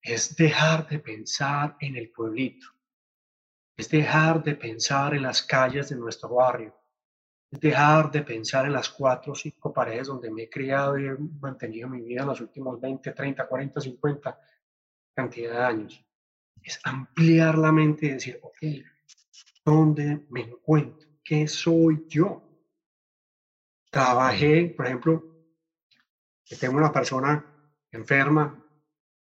[0.02, 2.66] es dejar de pensar en el pueblito,
[3.76, 6.74] es dejar de pensar en las calles de nuestro barrio,
[7.50, 11.06] es dejar de pensar en las cuatro o cinco paredes donde me he criado y
[11.06, 14.40] he mantenido mi vida en los últimos 20, 30, 40, 50
[15.14, 16.05] cantidad de años
[16.66, 18.56] es ampliar la mente y decir, ok,
[19.64, 21.08] ¿dónde me encuentro?
[21.22, 22.42] ¿Qué soy yo?
[23.88, 25.24] Trabajé, por ejemplo,
[26.44, 27.44] que tengo una persona
[27.92, 28.64] enferma,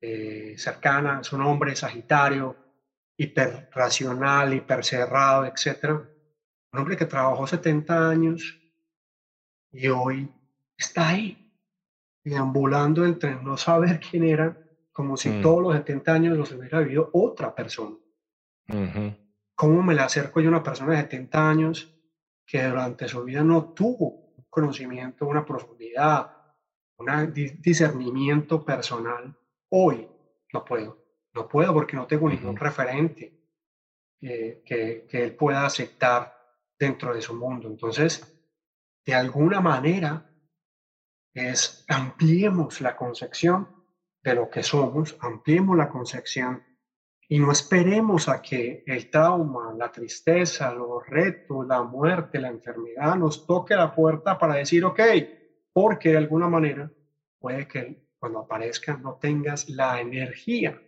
[0.00, 2.56] eh, cercana, es un hombre sagitario,
[3.16, 5.84] hiperracional, hipercerrado, etc.
[6.72, 8.56] Un hombre que trabajó 70 años
[9.72, 10.32] y hoy
[10.76, 11.52] está ahí,
[12.22, 14.61] deambulando entre no saber quién era
[14.92, 15.42] como si mm.
[15.42, 17.96] todos los 70 años los hubiera vivido otra persona.
[19.54, 21.94] ¿Cómo me le acerco yo a una persona de 70 años
[22.46, 26.36] que durante su vida no tuvo un conocimiento, una profundidad,
[26.96, 29.34] un discernimiento personal?
[29.70, 30.08] Hoy
[30.52, 30.98] no puedo.
[31.34, 33.38] No puedo porque no tengo ningún referente
[34.20, 34.62] que,
[35.08, 36.36] que él pueda aceptar
[36.78, 37.68] dentro de su mundo.
[37.68, 38.38] Entonces,
[39.04, 40.30] de alguna manera,
[41.34, 43.81] es ampliemos la concepción
[44.22, 46.62] de lo que somos, ampliemos la concepción
[47.28, 53.16] y no esperemos a que el trauma, la tristeza, los retos, la muerte, la enfermedad
[53.16, 55.00] nos toque la puerta para decir, ok,
[55.72, 56.92] porque de alguna manera
[57.38, 60.80] puede que cuando aparezca no tengas la energía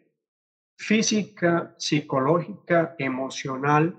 [0.77, 3.97] física, psicológica, emocional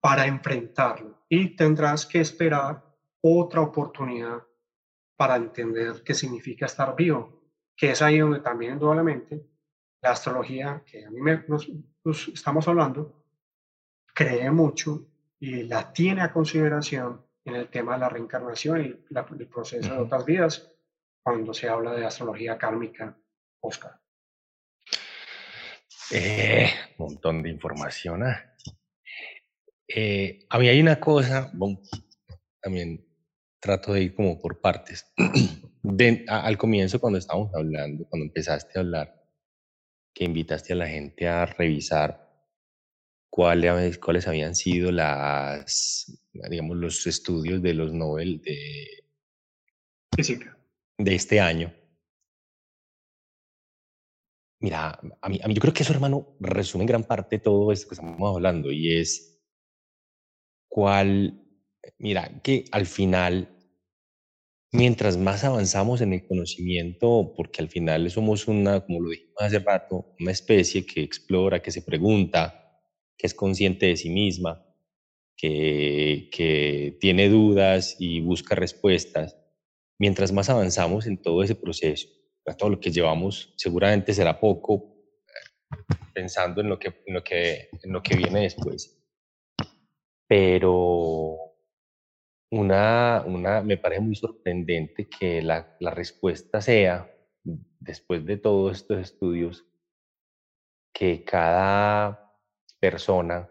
[0.00, 2.84] para enfrentarlo y tendrás que esperar
[3.20, 4.42] otra oportunidad
[5.16, 7.41] para entender qué significa estar vivo
[7.76, 9.46] que es ahí donde también indudablemente
[10.00, 11.68] la astrología, que a mí me, nos,
[12.28, 13.24] estamos hablando,
[14.14, 15.06] cree mucho
[15.38, 20.00] y la tiene a consideración en el tema de la reencarnación y el proceso de
[20.00, 20.72] otras vidas
[21.22, 23.16] cuando se habla de astrología kármica,
[23.60, 24.00] Oscar.
[26.10, 28.24] Eh, montón de información.
[28.24, 28.54] ¿ah?
[29.88, 31.50] Eh, a mí hay una cosa,
[32.60, 33.06] también
[33.60, 35.12] trato de ir como por partes.
[36.28, 39.22] Al comienzo, cuando estábamos hablando, cuando empezaste a hablar,
[40.14, 42.30] que invitaste a la gente a revisar
[43.30, 49.04] cuáles, cuáles habían sido las, digamos, los estudios de los Nobel de
[50.14, 50.56] física
[50.98, 51.72] de este año.
[54.60, 57.72] Mira, a mí, a mí yo creo que eso, hermano, resume en gran parte todo
[57.72, 59.42] esto que estamos hablando y es
[60.68, 61.42] cuál,
[61.98, 63.51] mira, que al final,
[64.72, 69.58] mientras más avanzamos en el conocimiento, porque al final somos una, como lo dijimos hace
[69.58, 72.80] rato, una especie que explora, que se pregunta,
[73.16, 74.66] que es consciente de sí misma,
[75.36, 79.36] que, tiene dudas y busca respuestas,
[79.98, 82.08] mientras más avanzamos en todo ese proceso,
[82.56, 84.94] todo lo que llevamos seguramente será poco
[86.14, 88.98] pensando en lo que, en lo que, en lo que viene después.
[90.26, 91.51] Pero
[92.52, 97.10] una, una, me parece muy sorprendente que la, la respuesta sea,
[97.80, 99.66] después de todos estos estudios,
[100.92, 102.36] que cada
[102.78, 103.50] persona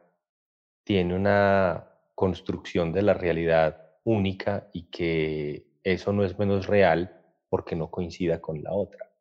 [0.84, 7.76] tiene una construcción de la realidad única y que eso no es menos real porque
[7.76, 9.12] no coincida con la otra.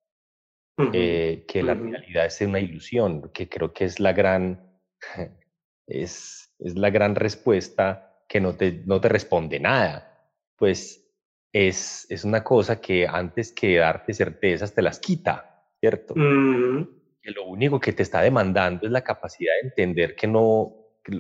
[0.92, 4.78] Eh, que la realidad es una ilusión, que creo que es la gran,
[5.86, 10.30] es, es la gran respuesta que no te, no te responde nada.
[10.56, 11.04] Pues
[11.52, 16.14] es, es una cosa que antes que darte certezas te las quita, ¿cierto?
[16.14, 20.76] Que lo único que te está demandando es la capacidad de entender que no,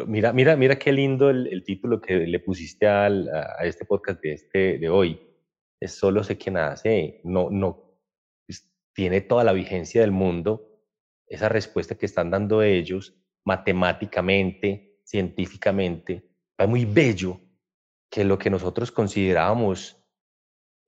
[0.06, 4.22] mira, mira, mira qué lindo el, el título que le pusiste al, a este podcast
[4.22, 5.20] de, este, de hoy
[5.80, 7.98] es solo sé que nace, no, no,
[8.46, 10.78] pues, tiene toda la vigencia del mundo,
[11.26, 16.29] esa respuesta que están dando ellos matemáticamente, científicamente,
[16.64, 17.40] es muy bello
[18.10, 19.96] que lo que nosotros considerábamos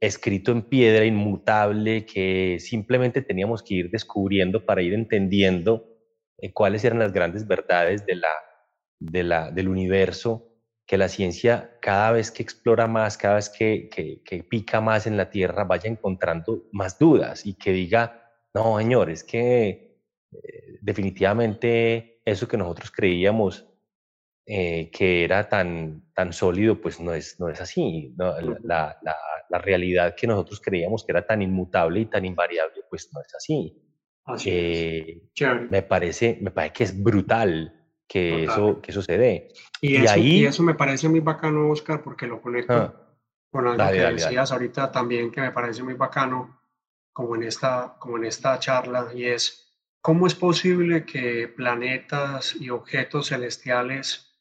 [0.00, 5.86] escrito en piedra, inmutable, que simplemente teníamos que ir descubriendo para ir entendiendo
[6.38, 8.32] eh, cuáles eran las grandes verdades de la,
[8.98, 10.48] de la, del universo,
[10.84, 15.16] que la ciencia cada vez que explora más, cada vez que, que, pica más en
[15.16, 20.00] la Tierra, vaya encontrando más dudas y que diga, no, señor, es que
[20.32, 23.71] eh, definitivamente eso que nosotros creíamos
[24.44, 28.12] eh, que era tan, tan sólido, pues no es, no es así.
[28.16, 28.98] La, la,
[29.48, 33.32] la, realidad que nosotros creíamos que era tan inmutable y tan invariable, pues no es
[33.36, 33.80] así.
[34.44, 35.22] Eh,
[35.70, 39.52] me, parece, me parece que es brutal que, eso, que eso se dé.
[39.80, 40.40] Y, eso, ahí...
[40.40, 43.14] y eso me parece muy bacano, Oscar, porque lo conecto ah,
[43.48, 46.60] con algo que decías ahorita también que me parece muy bacano,
[47.12, 52.70] como en, esta, como en esta charla, y es cómo es posible que planetas y
[52.70, 54.31] objetos celestiales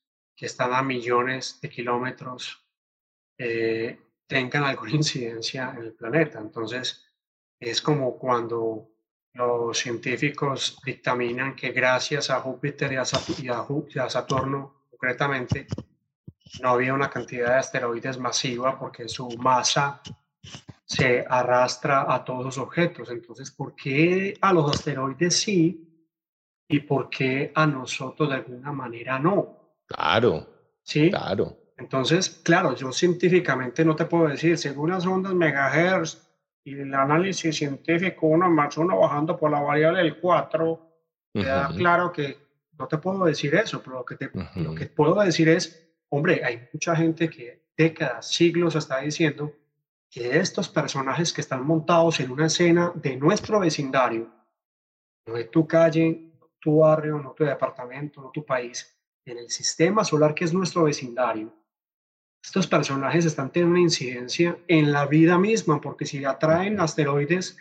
[0.42, 2.66] que están a millones de kilómetros
[3.38, 6.40] eh, tengan alguna incidencia en el planeta.
[6.40, 7.06] Entonces,
[7.60, 8.90] es como cuando
[9.34, 15.68] los científicos dictaminan que gracias a Júpiter y a, Saturno, concretamente,
[16.60, 20.02] no había una cantidad de asteroides masiva porque su masa
[20.84, 23.12] se arrastra a todos los objetos.
[23.12, 26.10] Entonces, ¿por qué a los asteroides sí
[26.68, 29.61] y por qué a nosotros de alguna manera no?
[29.94, 30.48] Claro.
[30.84, 31.10] Sí.
[31.10, 31.58] Claro.
[31.78, 36.22] Entonces, claro, yo científicamente no te puedo decir, según las ondas megahertz
[36.64, 40.80] y el análisis científico, uno más uno bajando por la variable del 4,
[41.34, 42.38] queda claro que
[42.78, 46.44] no te puedo decir eso, pero lo que, te, lo que puedo decir es, hombre,
[46.44, 49.52] hay mucha gente que décadas, siglos está diciendo
[50.10, 54.30] que estos personajes que están montados en una escena de nuestro vecindario,
[55.26, 60.04] no de tu calle, tu barrio, no tu departamento, no tu país, en el sistema
[60.04, 61.54] solar que es nuestro vecindario,
[62.44, 67.58] estos personajes están teniendo una incidencia en la vida misma, porque si atraen asteroides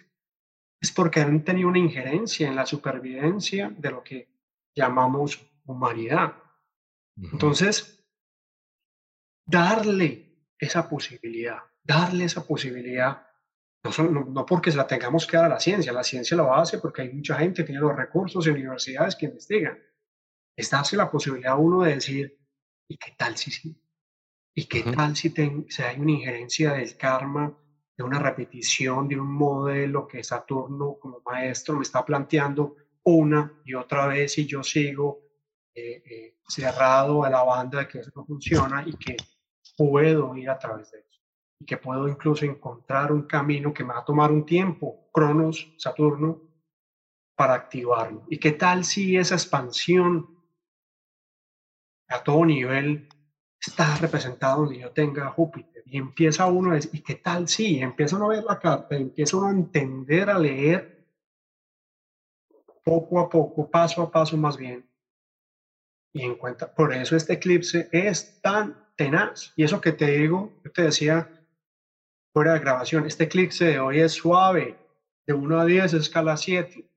[0.81, 4.29] es porque han tenido una injerencia en la supervivencia de lo que
[4.75, 6.35] llamamos humanidad.
[7.17, 8.03] Entonces,
[9.47, 13.27] darle esa posibilidad, darle esa posibilidad,
[13.85, 16.79] no, no, porque se la tengamos que dar a la ciencia, la ciencia lo hace
[16.79, 19.79] porque hay mucha gente que tiene los recursos y universidades que investigan.
[20.61, 22.39] Es darse la posibilidad a uno de decir,
[22.87, 23.83] ¿y qué tal si sí?
[24.55, 27.59] ¿Y qué tal si, hay una injerencia del karma,
[27.97, 33.73] de una repetición de un modelo que Saturno como maestro me está planteando una y
[33.73, 35.21] otra vez y yo sigo
[35.75, 39.17] eh, eh, cerrado a la banda de que eso no funciona y que
[39.79, 41.21] puedo ir a través de eso.
[41.59, 45.73] Y que puedo incluso encontrar un camino que me va a tomar un tiempo, Cronos,
[45.79, 46.43] Saturno,
[47.35, 48.27] para activarlo.
[48.29, 50.40] ¿Y qué tal si esa expansión
[52.31, 53.09] todo nivel
[53.61, 55.83] está representado donde yo tenga Júpiter?
[55.87, 57.81] Y empieza uno a decir, ¿y qué tal si?
[57.81, 61.09] Empieza uno a ver la carta, empieza uno a entender, a leer
[62.85, 64.89] poco a poco, paso a paso más bien.
[66.13, 69.53] Y en cuenta, por eso este eclipse es tan tenaz.
[69.57, 71.29] Y eso que te digo, yo te decía
[72.33, 74.79] fuera de grabación, este eclipse de hoy es suave,
[75.27, 76.89] de 1 a 10 escala 7.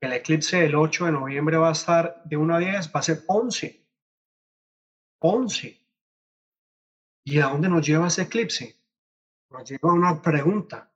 [0.00, 3.02] El eclipse del 8 de noviembre va a estar de 1 a 10, va a
[3.02, 3.80] ser 11.
[5.20, 5.78] 11.
[7.24, 8.76] ¿Y a dónde nos lleva ese eclipse?
[9.50, 10.90] Nos lleva a una pregunta.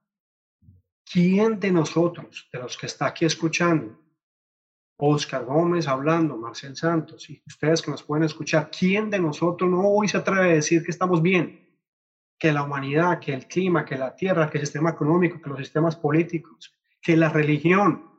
[1.05, 4.01] ¿Quién de nosotros, de los que está aquí escuchando,
[4.97, 9.83] Oscar Gómez hablando, Marcel Santos, y ustedes que nos pueden escuchar, ¿quién de nosotros no
[9.83, 11.79] hoy se atreve a decir que estamos bien?
[12.39, 15.59] Que la humanidad, que el clima, que la tierra, que el sistema económico, que los
[15.59, 18.11] sistemas políticos, que la religión,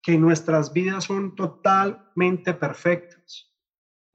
[0.00, 3.55] que nuestras vidas son totalmente perfectas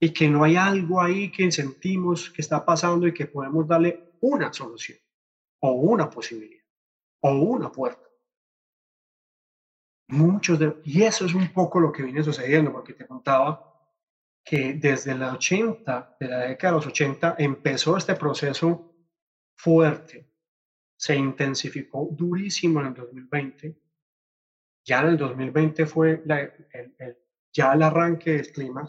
[0.04, 4.14] y que no hay algo ahí que sentimos que está pasando y que podemos darle
[4.20, 4.98] una solución
[5.60, 6.64] o una posibilidad
[7.20, 8.08] o una puerta.
[10.08, 13.80] Muchos de, y eso es un poco lo que viene sucediendo, porque te contaba
[14.44, 18.96] que desde la 80, de la década de los 80, empezó este proceso
[19.54, 20.28] fuerte,
[20.96, 23.80] se intensificó durísimo en el 2020.
[24.84, 27.16] Ya en el 2020 fue el,
[27.52, 28.84] ya el arranque del clima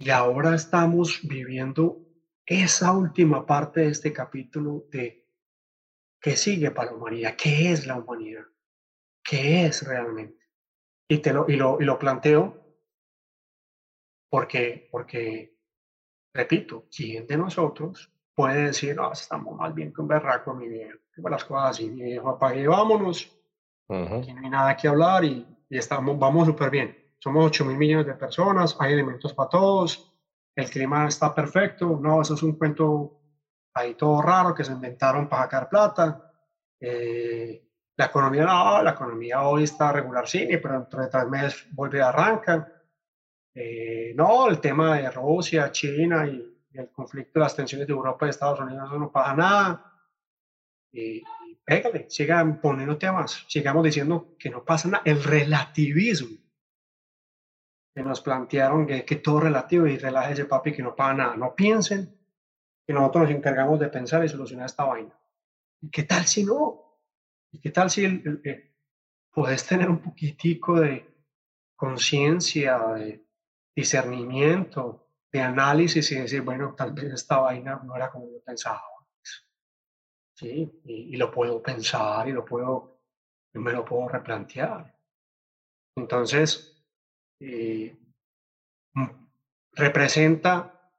[0.00, 2.04] y ahora estamos viviendo
[2.44, 5.28] esa última parte de este capítulo de
[6.20, 8.44] qué sigue para la humanidad, qué es la humanidad
[9.30, 10.48] qué es realmente.
[11.08, 12.56] Y, te lo, y, lo, y lo planteo
[14.28, 15.56] porque, porque,
[16.32, 20.98] repito, ¿quién de nosotros puede decir, no, estamos más bien con berraco, mi viejo,
[21.28, 23.36] las cosas así, mi viejo, apague, vámonos,
[23.88, 26.99] aquí no hay nada que hablar y, y estamos, vamos súper bien.
[27.22, 30.10] Somos 8 mil millones de personas, hay elementos para todos,
[30.56, 33.20] el clima está perfecto, no, eso es un cuento
[33.74, 36.32] ahí todo raro que se inventaron para sacar plata.
[36.80, 37.62] Eh,
[37.96, 42.00] la economía, no, la economía hoy está regular, sí, pero dentro de tres meses vuelve
[42.00, 42.84] a arrancar.
[43.54, 48.30] Eh, no, el tema de Rusia, China y, el conflicto las tensiones de Europa y
[48.30, 49.92] Estados Unidos, no pasa nada.
[50.92, 55.02] Y, y pégale, sigan poniendo temas, sigamos diciendo que no pasa nada.
[55.04, 56.39] El relativismo
[57.94, 61.36] que nos plantearon que, que todo es relativo y relájese, papi, que no pasa nada.
[61.36, 62.16] No piensen
[62.86, 65.18] que nosotros nos encargamos de pensar y solucionar esta vaina.
[65.80, 66.98] ¿Y qué tal si no?
[67.52, 68.74] ¿Y qué tal si eh,
[69.30, 71.06] puedes tener un poquitico de
[71.74, 73.24] conciencia, de
[73.74, 78.82] discernimiento, de análisis y decir, bueno, tal vez esta vaina no era como yo pensaba?
[80.40, 83.02] Sí, y, lo puedo pensar y lo puedo,
[83.52, 84.96] me lo puedo replantear.
[85.94, 86.79] Entonces,
[87.40, 87.96] eh,
[88.94, 89.08] mm,
[89.72, 90.92] representa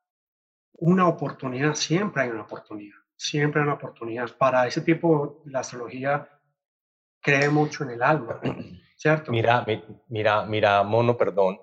[0.74, 4.36] una oportunidad, siempre hay una oportunidad, siempre hay una oportunidad.
[4.38, 6.28] Para ese tipo, la astrología
[7.22, 8.42] cree mucho en el alma,
[8.98, 9.32] ¿cierto?
[9.32, 9.66] Mira,
[10.10, 11.60] mira, mira, Mono, perdón.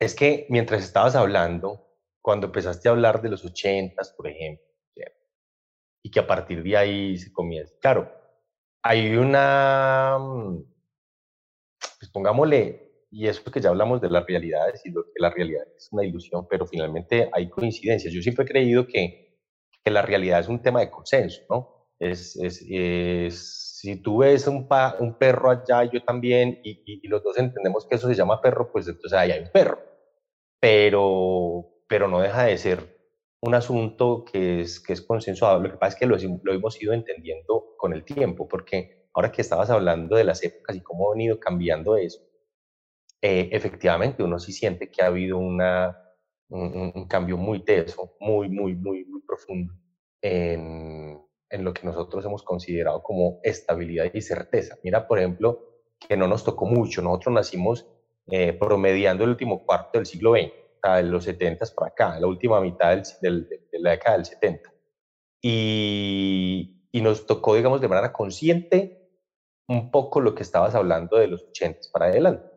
[0.00, 1.86] Es que mientras estabas hablando,
[2.20, 4.64] cuando empezaste a hablar de los ochentas, por ejemplo,
[6.06, 8.12] y que a partir de ahí se comienza, claro,
[8.82, 10.73] hay una, mm,
[12.04, 15.64] pues pongámosle, y eso que ya hablamos de las realidades y lo que la realidad
[15.74, 18.12] es una ilusión, pero finalmente hay coincidencias.
[18.12, 19.38] Yo siempre he creído que,
[19.82, 21.88] que la realidad es un tema de consenso, ¿no?
[21.98, 22.58] Es, es,
[23.80, 28.08] si tú ves un, perro allá yo también, y, y, los dos entendemos que eso
[28.08, 29.78] se llama perro, pues entonces ahí hay un perro.
[30.60, 32.98] Pero, pero no deja de ser
[33.40, 35.60] un asunto que es, que es consensuado.
[35.60, 39.42] Lo que pasa es que lo hemos ido entendiendo con el tiempo, porque ahora que
[39.42, 42.20] estabas hablando de las épocas y cómo ha venido cambiando eso,
[43.22, 45.96] eh, efectivamente uno sí siente que ha habido una,
[46.48, 49.72] un, un, cambio muy teso, muy, muy, muy, muy profundo
[50.20, 54.76] en, en lo que nosotros hemos considerado como estabilidad y certeza.
[54.82, 55.74] Mira, por ejemplo,
[56.08, 57.00] que no nos tocó mucho.
[57.00, 57.86] Nosotros nacimos
[58.26, 60.52] eh, promediando el último cuarto del siglo XX,
[60.96, 64.70] de los 70 para acá, la última mitad del, de la década del 70.
[65.40, 69.03] Y, y, nos tocó, digamos, de manera consciente
[69.68, 72.54] un poco lo que estabas hablando de los 80 para adelante.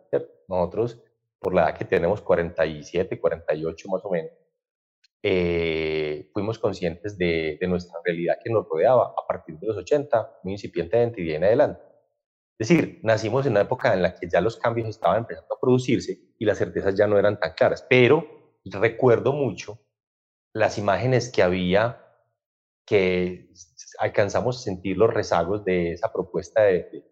[0.47, 1.01] Nosotros,
[1.39, 4.31] por la edad que tenemos, 47, 48 más o menos,
[5.23, 10.53] eh, fuimos conscientes de, nuestra realidad que nos rodeaba a partir de los 80, muy
[10.53, 11.81] incipientemente y de en adelante.
[12.59, 15.59] Es decir, nacimos en una época en la que ya los cambios estaban empezando a
[15.59, 18.25] producirse y las certezas ya no eran tan claras, pero
[18.65, 19.79] recuerdo mucho
[20.53, 22.06] las imágenes que había
[22.87, 23.49] que
[23.99, 27.03] alcanzamos a sentir los rezagos de esa propuesta de,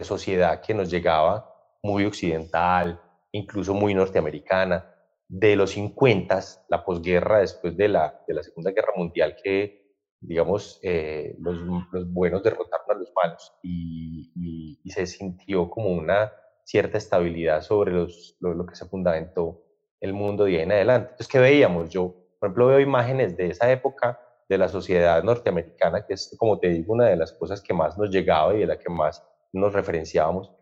[0.00, 1.52] sociedad que nos llegaba
[1.82, 3.02] muy occidental,
[3.32, 4.94] incluso muy norteamericana,
[5.28, 10.80] de los 50, la posguerra después de la, de la Segunda Guerra Mundial, que, digamos,
[10.82, 11.58] eh, los,
[11.92, 16.32] los, buenos derrotaron a los malos y, y, se sintió como una
[16.64, 19.62] cierta estabilidad sobre los, lo, lo, que se fundamentó
[20.00, 21.10] el mundo de ahí en adelante.
[21.10, 21.90] Entonces, ¿qué veíamos?
[21.90, 24.18] Yo, por ejemplo, veo imágenes de esa época
[24.50, 27.96] de la sociedad norteamericana, que es, como te digo, una de las cosas que más
[27.96, 30.52] nos llegaba y de la que más nos referenciábamos,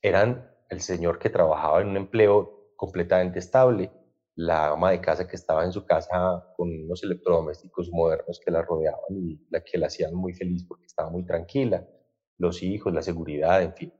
[0.00, 3.90] eran el señor que trabajaba en un empleo completamente estable,
[4.36, 8.62] la ama de casa que estaba en su casa con unos electrodomésticos modernos que la
[8.62, 11.84] rodeaban y la que la hacían muy feliz porque estaba muy tranquila,
[12.38, 13.92] los hijos, la seguridad, en fin.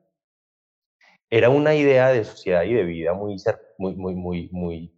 [1.28, 3.36] Era una idea de sociedad y de vida muy,
[3.76, 4.96] muy, muy, muy, muy,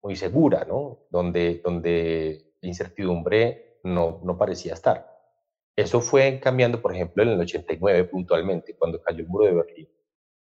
[0.00, 1.06] muy segura, ¿no?
[1.10, 5.06] Donde, donde la incertidumbre no, no parecía estar.
[5.76, 9.88] Eso fue cambiando, por ejemplo, en el 89 puntualmente, cuando cayó el muro de Berlín.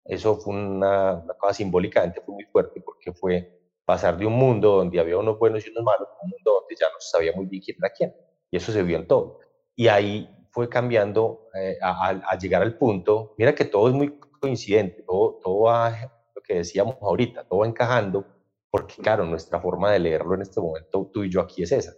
[0.05, 4.77] Eso fue una, una cosa simbólicamente fue muy fuerte porque fue pasar de un mundo
[4.77, 7.47] donde había unos buenos y unos malos un mundo donde ya no se sabía muy
[7.47, 8.15] bien quién era quién.
[8.51, 9.41] Y eso se vio en todo.
[9.77, 15.03] Y ahí fue cambiando eh, a, llegar al punto, mira que todo es muy coincidente,
[15.03, 18.27] todo, todo va, lo que decíamos ahorita, todo va encajando,
[18.71, 21.95] porque claro, nuestra forma de leerlo en este momento, tú y yo aquí es esa.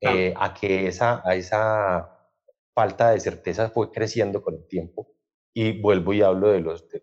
[0.00, 2.16] Eh, a que esa, a esa
[2.74, 5.08] falta de certeza fue creciendo con el tiempo.
[5.54, 7.02] Y vuelvo y hablo de los, del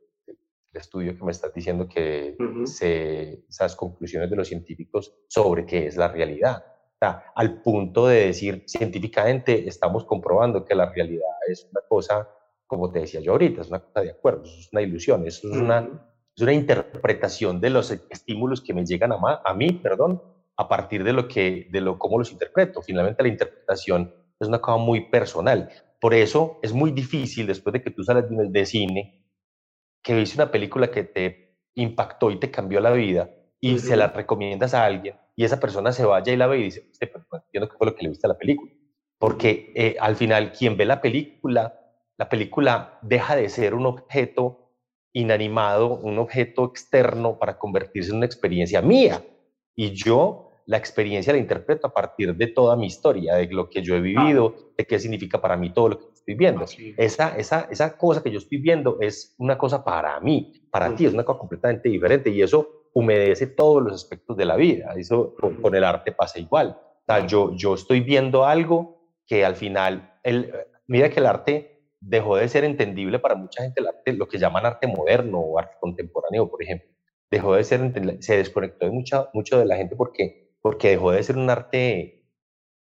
[0.74, 5.98] estudio que me estás diciendo que se, esas conclusiones de los científicos sobre qué es
[5.98, 6.64] la realidad.
[7.36, 12.30] al punto de decir científicamente estamos comprobando que la realidad es una cosa,
[12.68, 16.08] como te decía yo ahorita, es una cosa de acuerdo, es una ilusión, es una,
[16.36, 20.22] es una interpretación de los estímulos que me llegan a, a mí, perdón,
[20.58, 22.82] a partir de lo que, de lo cómo los interpreto.
[22.82, 25.70] Finalmente la interpretación es una cosa muy personal.
[26.00, 29.26] Por eso es muy difícil después de que tú sales de cine,
[30.04, 33.30] que viste una película que te impactó y te cambió la vida
[33.60, 36.64] y se la recomiendas a alguien y esa persona se vaya y la ve y
[36.64, 38.72] dice, usted, pues, entiendo qué fue lo que le viste a la película.
[39.18, 41.80] Porque eh, al final quien ve la película,
[42.18, 44.72] la película deja de ser un objeto
[45.14, 49.24] inanimado, un objeto externo para convertirse en una experiencia mía
[49.76, 53.82] y yo la experiencia la interpreto a partir de toda mi historia, de lo que
[53.82, 56.66] yo he vivido, de qué significa para mí todo lo que estoy viendo.
[56.98, 61.06] Esa, esa, esa cosa que yo estoy viendo es una cosa para mí, para ti
[61.06, 64.94] es una cosa completamente diferente y eso humedece todos los aspectos de la vida.
[64.96, 66.78] Eso con, el arte pasa igual.
[67.28, 70.54] yo, yo estoy viendo algo que al final, el,
[70.88, 74.38] mira que el arte dejó de ser entendible para mucha gente, el arte, lo que
[74.38, 76.94] llaman arte moderno o arte contemporáneo, por ejemplo
[77.34, 81.22] dejó de ser, se desconectó de mucha, mucho de la gente porque, porque dejó de
[81.22, 82.26] ser un arte,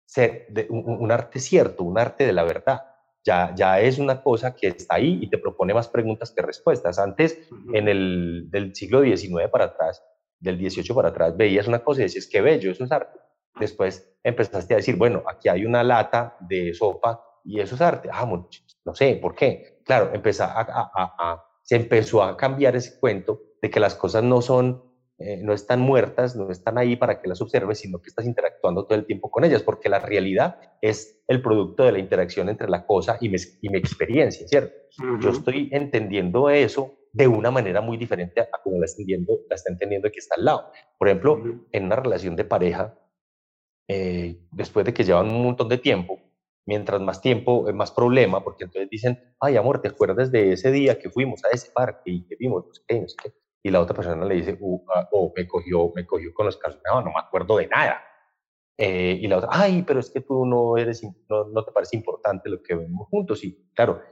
[0.05, 2.83] ser, de, un, arte cierto, un arte de la verdad.
[3.25, 6.97] Ya, ya es una cosa que está ahí y te propone más preguntas que respuestas.
[6.99, 7.37] Antes,
[7.73, 10.01] en el del siglo XIX para atrás,
[10.39, 13.19] del XVIII para atrás, veías una cosa y decías, qué bello, eso es arte.
[13.59, 18.09] Después empezaste a decir, bueno, aquí hay una lata de sopa y eso es arte.
[18.09, 19.81] Ah, no sé, ¿por qué?
[19.83, 24.81] Claro, empezó a, se empezó a cambiar ese cuento de que las cosas no son,
[25.17, 28.85] eh, no están muertas, no están ahí para que las observes, sino que estás interactuando
[28.85, 32.67] todo el tiempo con ellas, porque la realidad es el producto de la interacción entre
[32.69, 34.75] la cosa y mi, y mi experiencia, ¿cierto?
[35.21, 39.55] Yo estoy entendiendo eso de una manera muy diferente a como la está entendiendo, la
[39.55, 40.71] está entendiendo que está al lado.
[40.97, 41.41] Por ejemplo,
[41.71, 42.99] en una relación de pareja,
[43.87, 46.19] eh, después de que llevan un montón de tiempo,
[46.65, 50.99] mientras más tiempo, más problema, porque entonces dicen, ay amor, ¿te acuerdas de ese día
[50.99, 52.65] que fuimos a ese parque y que vimos?
[52.65, 55.33] No sé qué, no sé qué y la otra persona le dice, uh, ah, oh,
[55.35, 57.99] me cogió, me cogió con los calzones, no, no me acuerdo de nada.
[58.77, 61.95] Eh, y la otra, ay, pero es que tú no eres, no, no te parece
[61.97, 63.43] importante lo que vemos juntos.
[63.43, 64.03] Y claro,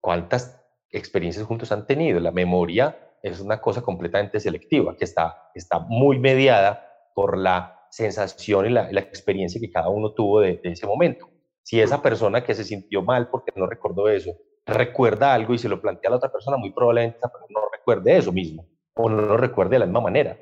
[0.00, 2.18] ¿cuántas experiencias juntos han tenido?
[2.18, 6.84] La memoria es una cosa completamente selectiva, que está, está muy mediada
[7.14, 11.30] por la sensación y la, la experiencia que cada uno tuvo de, de, ese momento.
[11.62, 14.32] Si esa persona que se sintió mal porque no recordó eso,
[14.66, 17.18] recuerda algo y se lo plantea a la otra persona, muy probablemente
[17.50, 20.38] no recuerde eso mismo o no lo recuerde de la misma manera.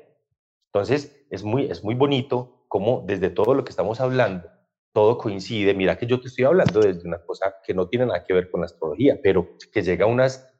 [0.73, 4.49] Entonces, es muy, es muy bonito como desde todo lo que estamos hablando,
[4.93, 5.73] todo coincide.
[5.73, 8.49] Mira que yo te estoy hablando desde una cosa que no tiene nada que ver
[8.49, 10.53] con la astrología, pero que llega a unas,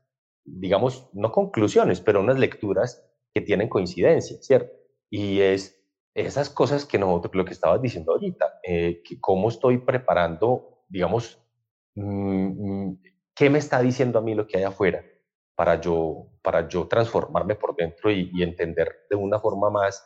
[0.43, 4.73] digamos, no conclusiones, pero unas lecturas que tienen coincidencia, ¿cierto?
[5.09, 5.81] Y es
[6.13, 11.41] esas cosas que nosotros, lo que estabas diciendo ahorita, eh, que cómo estoy preparando, digamos,
[11.95, 13.01] mm, mm,
[13.35, 15.03] ¿qué me está diciendo a mí lo que hay afuera?
[15.55, 20.03] Para yo, para yo transformarme por dentro y, entender de una forma más,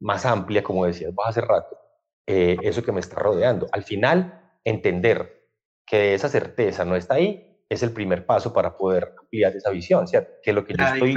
[0.00, 1.78] más amplia, como decías vos hace rato,
[2.26, 3.66] eh, eso que me está rodeando.
[3.72, 5.48] Al final, entender
[5.86, 10.06] que esa certeza no está ahí es el primer paso para poder ampliar esa visión,
[10.08, 10.32] ¿cierto?
[10.42, 11.14] Que lo que yo estoy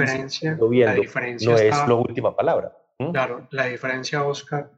[0.70, 1.06] viendo
[1.46, 2.76] no es la última palabra.
[3.12, 4.70] Claro, la diferencia, Oscar,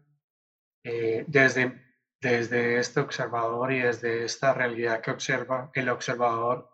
[0.84, 1.83] eh, desde,
[2.30, 6.70] desde este observador y desde esta realidad que observa el observador,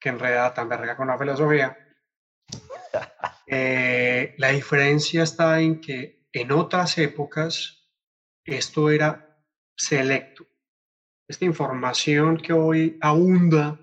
[0.00, 1.78] que enreda tan verga con la filosofía,
[3.46, 7.88] eh, la diferencia está en que en otras épocas
[8.44, 9.38] esto era
[9.76, 10.44] selecto.
[11.28, 13.78] Esta información que hoy abunda,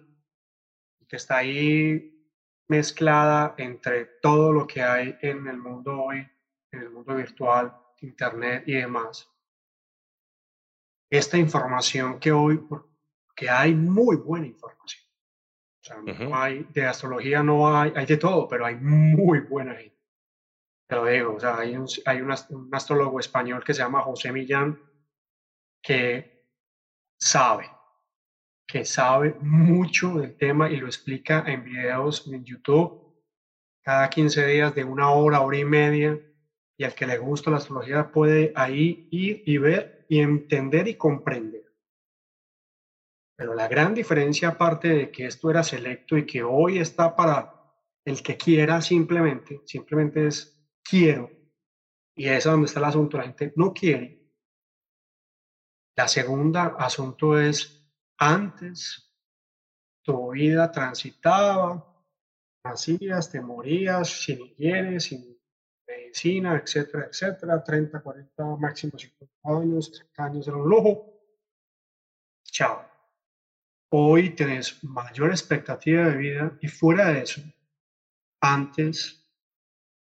[1.08, 2.36] que está ahí
[2.68, 6.28] mezclada entre todo lo que hay en el mundo hoy,
[6.72, 9.30] en el mundo virtual, internet y demás.
[11.10, 12.62] Esta información que hoy,
[13.36, 15.04] que hay muy buena información.
[15.82, 19.74] O sea, no hay, de astrología no hay, hay de todo, pero hay muy buena
[19.76, 19.98] gente.
[20.88, 22.32] Te lo digo, o sea, hay, un, hay un,
[22.74, 24.80] astrólogo español que se llama José Millán
[25.82, 26.48] que
[27.18, 27.70] sabe,
[28.68, 33.10] que sabe mucho del tema y lo explica en videos en YouTube
[33.82, 36.20] cada 15 días de una hora, hora y media
[36.78, 40.96] y al que le gusta la astrología puede ahí ir y ver y entender y
[40.96, 41.64] comprender.
[43.38, 47.56] Pero la gran diferencia, aparte de que esto era selecto y que hoy está para
[48.04, 51.32] el que quiera simplemente, simplemente es quiero,
[52.16, 54.20] y es donde está el asunto, la gente no quiere.
[55.96, 57.88] La segunda asunto es
[58.18, 59.14] antes
[60.02, 61.86] tu vida transitaba,
[62.66, 65.39] nacías, te morías sin higiene, sin
[66.00, 71.14] medicina, etcétera, etcétera, 30, 40, máximo 50 años, 30 años era un lujo.
[72.44, 72.86] Chao.
[73.92, 77.42] Hoy tenés mayor expectativa de vida y fuera de eso,
[78.42, 79.28] antes,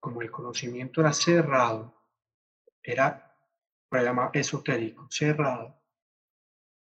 [0.00, 1.94] como el conocimiento era cerrado,
[2.82, 3.36] era,
[3.88, 5.80] por llama esotérico, cerrado,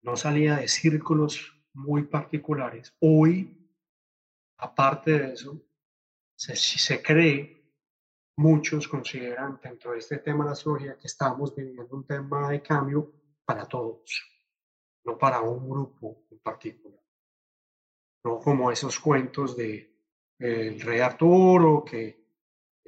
[0.01, 2.95] no salía de círculos muy particulares.
[2.99, 3.69] Hoy,
[4.57, 5.61] aparte de eso,
[6.35, 7.56] se, se cree
[8.37, 12.61] muchos consideran dentro de este tema de la astrología que estamos viviendo un tema de
[12.61, 13.11] cambio
[13.43, 14.23] para todos,
[15.03, 17.01] no para un grupo en particular.
[18.23, 19.95] No como esos cuentos de
[20.39, 22.27] el rey Arturo que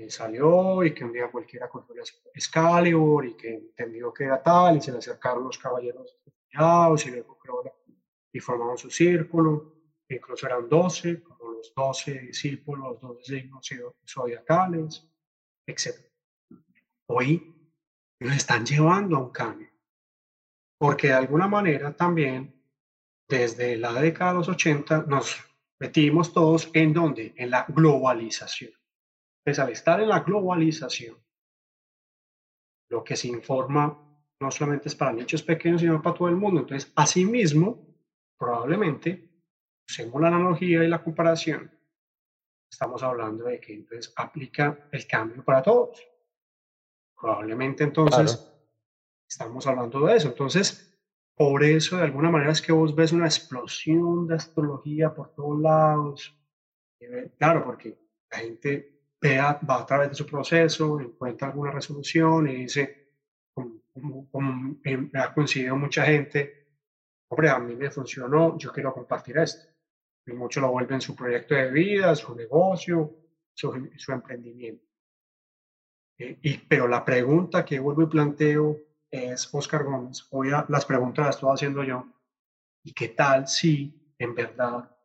[0.08, 1.96] salió y que un día cualquiera cogió
[2.34, 6.20] Excalibur y que entendió que era tal y se le acercaron los caballeros
[6.54, 7.64] y luego creó
[8.32, 9.74] y formaron su círculo,
[10.08, 13.70] incluso eran 12, como los 12 discípulos, los 12 signos
[14.08, 15.10] zodiacales
[17.08, 17.56] Hoy
[18.20, 19.70] nos están llevando a un cambio,
[20.78, 22.54] porque de alguna manera también
[23.28, 25.38] desde la década de los 80 nos
[25.80, 27.34] metimos todos en donde?
[27.38, 28.72] En la globalización.
[29.40, 31.18] Entonces, al estar en la globalización,
[32.90, 34.06] lo que se informa
[34.42, 36.62] no solamente es para nichos pequeños, sino para todo el mundo.
[36.62, 37.86] Entonces, asimismo,
[38.38, 39.30] probablemente,
[39.88, 41.72] según la analogía y la comparación,
[42.70, 46.02] estamos hablando de que entonces aplica el cambio para todos.
[47.20, 48.48] Probablemente entonces
[49.28, 50.30] estamos hablando de eso.
[50.30, 50.98] Entonces,
[51.36, 55.60] por eso de alguna manera es que vos ves una explosión de astrología por todos
[55.60, 56.36] lados.
[57.38, 57.98] Claro, porque
[58.32, 63.14] la gente vea, va a través de su proceso, encuentra alguna resolución y dice,
[63.54, 64.30] como,
[64.84, 66.68] me ha coincidido mucha gente,
[67.30, 69.69] hombre, a mí me funcionó, yo quiero compartir esto
[70.34, 73.16] muchos lo vuelven su proyecto de vida, su negocio,
[73.54, 73.74] su,
[74.10, 74.86] emprendimiento.
[76.18, 78.78] Eh, y, pero la pregunta que vuelvo y planteo
[79.10, 82.06] es, Oscar Gómez, hoy las preguntas las estoy haciendo yo,
[82.84, 84.96] ¿y qué tal si en verdad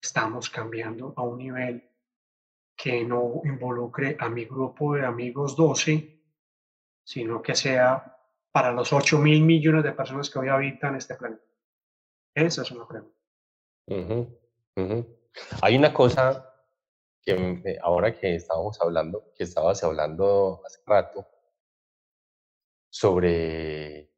[0.00, 1.90] estamos cambiando a un nivel
[2.76, 6.22] que no involucre a mi grupo de amigos 12,
[7.04, 8.12] sino que sea
[8.52, 11.42] para los 8 mil millones de personas que hoy habitan este planeta?
[12.34, 13.16] Esa es una pregunta.
[15.62, 16.52] Hay una cosa
[17.22, 21.26] que ahora que estábamos hablando, que estabas hablando hace rato,
[22.90, 24.10] sobre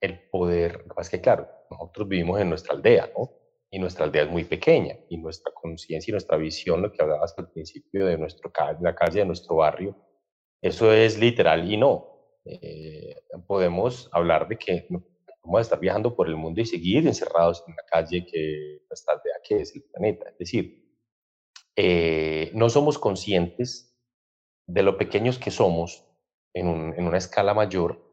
[0.00, 3.30] el poder, es que claro, nosotros vivimos en nuestra aldea, ¿no?
[3.70, 7.34] Y nuestra aldea es muy pequeña, y nuestra conciencia y nuestra visión, lo que hablabas
[7.38, 9.96] al principio de nuestro, la calle, de nuestro barrio,
[10.60, 12.38] eso es literal y no.
[12.44, 14.88] Eh, podemos hablar de que
[15.46, 19.14] vamos a estar viajando por el mundo y seguir encerrados en la calle que nuestra
[19.14, 20.28] aldea, que es el planeta.
[20.30, 20.84] Es decir,
[21.76, 23.96] eh, no somos conscientes
[24.66, 26.04] de lo pequeños que somos
[26.52, 28.04] en, en una escala mayor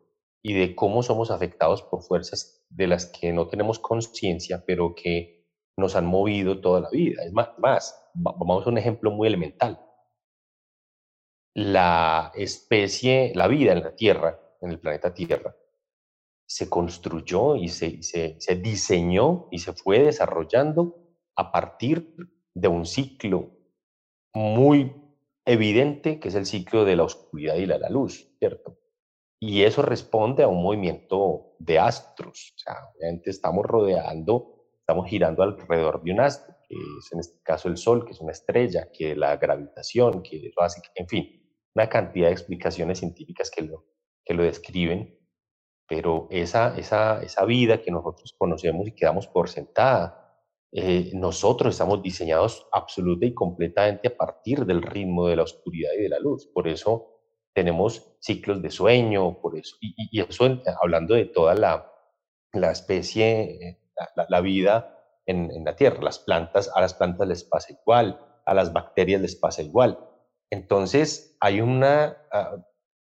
[0.43, 5.47] y de cómo somos afectados por fuerzas de las que no tenemos conciencia, pero que
[5.77, 7.23] nos han movido toda la vida.
[7.23, 9.79] Es más, más vamos a un ejemplo muy elemental.
[11.55, 15.55] La especie, la vida en la Tierra, en el planeta Tierra,
[16.53, 20.95] se construyó y se, se, se diseñó y se fue desarrollando
[21.35, 22.15] a partir
[22.53, 23.57] de un ciclo
[24.35, 24.95] muy
[25.45, 28.77] evidente, que es el ciclo de la oscuridad y la, la luz, ¿cierto?
[29.39, 32.53] Y eso responde a un movimiento de astros.
[32.55, 37.41] O sea, obviamente estamos rodeando, estamos girando alrededor de un astro, que es en este
[37.41, 41.49] caso el Sol, que es una estrella, que la gravitación, que lo hace, en fin,
[41.73, 43.87] una cantidad de explicaciones científicas que lo,
[44.23, 45.17] que lo describen.
[45.87, 50.23] Pero esa, esa, esa vida que nosotros conocemos y quedamos por sentada,
[50.71, 56.01] eh, nosotros estamos diseñados absoluta y completamente a partir del ritmo de la oscuridad y
[56.01, 56.47] de la luz.
[56.47, 57.13] Por eso
[57.53, 61.91] tenemos ciclos de sueño, por eso, y, eso hablando de toda la,
[62.53, 63.79] la especie, eh,
[64.27, 68.53] la, vida en, en, la Tierra, las plantas, a las plantas les pasa igual, a
[68.55, 69.99] las bacterias les pasa igual.
[70.49, 72.57] Entonces, hay una, ah,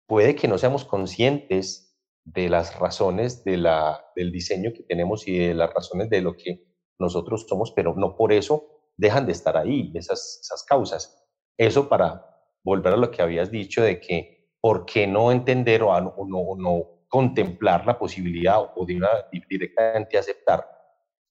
[0.07, 1.89] puede que no seamos conscientes
[2.26, 6.63] de las razones del diseño que tenemos y de las razones de lo que
[6.99, 8.67] nosotros somos, pero no por eso
[8.97, 11.26] dejan de estar ahí, esas, causas.
[11.57, 12.26] Eso para
[12.63, 16.84] volver a lo que habías dicho de que, ¿por qué no entender o, no, no,
[17.07, 19.09] contemplar la posibilidad o de una,
[19.49, 20.67] directamente aceptar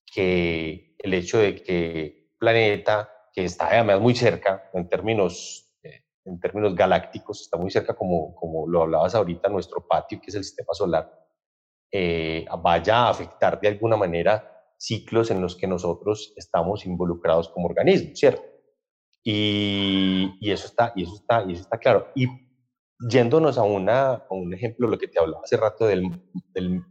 [0.05, 5.68] que el hecho de que planeta, que está además muy cerca en términos,
[6.29, 10.35] en términos galácticos, está muy cerca como, como lo hablabas ahorita, nuestro patio, que es
[10.35, 11.11] el sistema solar,
[11.91, 17.69] eh, vaya a afectar de alguna manera ciclos en los que nosotros estamos involucrados como
[17.69, 18.43] organismo, ¿cierto?
[19.25, 22.09] Y, y, eso, está, y, eso, está, y eso está claro.
[22.15, 22.27] Y
[23.11, 26.23] yéndonos a, una, a un ejemplo, lo que te hablaba hace rato del,
[26.55, 26.83] del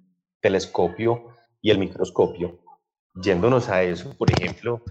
[0.41, 1.27] telescopio
[1.61, 2.59] y el microscopio,
[3.21, 4.83] yéndonos a eso, por ejemplo,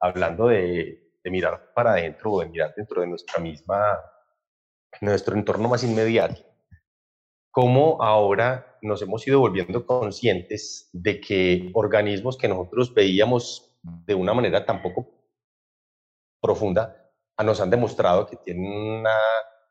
[0.00, 3.98] hablando de, de mirar para adentro o de mirar dentro de nuestra misma,
[5.00, 6.42] nuestro entorno más inmediato,
[7.50, 14.34] cómo ahora nos hemos ido volviendo conscientes de que organismos que nosotros veíamos de una
[14.34, 15.08] manera tan poco
[16.40, 17.02] profunda,
[17.42, 19.16] nos han demostrado que tienen una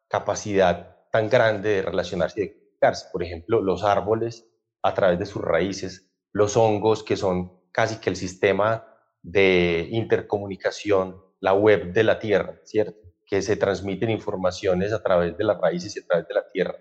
[0.07, 3.07] capacidad tan grande de relacionarse y de comunicarse.
[3.11, 4.47] Por ejemplo, los árboles
[4.81, 8.87] a través de sus raíces, los hongos que son casi que el sistema
[9.21, 12.99] de intercomunicación, la web de la Tierra, ¿cierto?
[13.25, 16.75] Que se transmiten informaciones a través de las raíces y a través de la Tierra.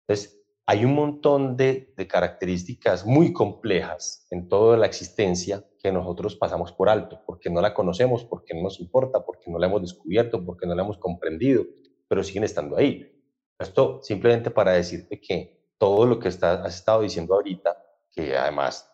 [0.00, 6.72] Entonces, hay un montón de, características muy complejas en toda la existencia que nosotros pasamos
[6.72, 10.44] por alto, porque no la conocemos, porque no nos importa, porque no la hemos descubierto,
[10.44, 11.64] porque no la hemos comprendido,
[12.08, 13.10] pero siguen estando ahí.
[13.58, 17.76] Esto simplemente para decirte que todo lo que estás, has estado diciendo ahorita,
[18.10, 18.90] que además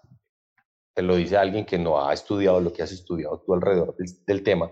[0.95, 3.95] te lo dice alguien que no ha estudiado lo que has estudiado tú alrededor
[4.27, 4.71] del tema,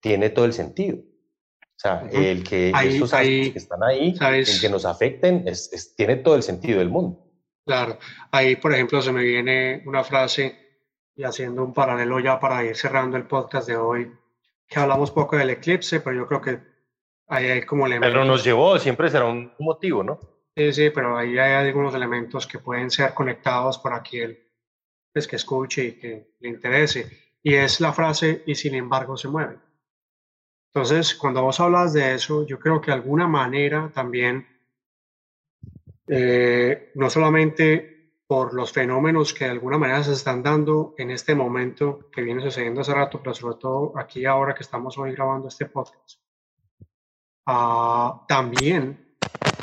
[0.00, 0.98] tiene todo el sentido.
[0.98, 6.34] O sea, el que esos que están ahí, el que nos afecten, es, tiene todo
[6.34, 7.26] el sentido del mundo.
[7.64, 7.98] Claro,
[8.32, 10.58] ahí por ejemplo se me viene una frase
[11.14, 14.12] y haciendo un paralelo ya para ir cerrando el podcast de hoy,
[14.66, 16.60] que hablamos poco del eclipse, pero yo creo que
[17.28, 18.12] ahí hay como elementos.
[18.12, 20.20] Pero nos llevó, siempre será un motivo, ¿no?
[20.54, 24.38] Sí, sí, pero ahí hay algunos elementos que pueden ser conectados por aquí el
[25.12, 27.34] pues, que escuche y que le interese.
[27.42, 29.58] Y es la frase, y sin embargo se mueve.
[30.72, 34.46] Entonces, cuando vos hablas de eso, yo creo que de alguna manera también,
[36.06, 41.34] eh, no solamente por los fenómenos que de alguna manera se están dando en este
[41.34, 45.48] momento que viene sucediendo hace rato, pero sobre todo aquí ahora que estamos hoy grabando
[45.48, 46.20] este podcast,
[47.46, 49.16] ah, también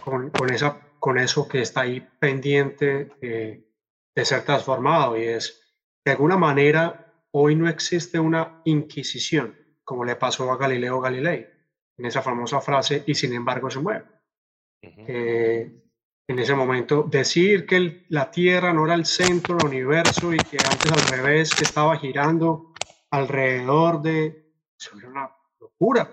[0.04, 6.12] con, con, esa, con eso que está ahí pendiente de ser transformado y es, de
[6.12, 11.48] alguna manera, hoy no existe una inquisición como le pasó a Galileo Galilei,
[11.98, 14.04] en esa famosa frase, y sin embargo se mueve.
[14.82, 20.58] en ese momento, decir que la Tierra no era el centro del universo y que
[20.58, 22.74] antes al revés, que estaba girando
[23.12, 24.52] alrededor de...
[24.78, 26.12] Eso era una locura.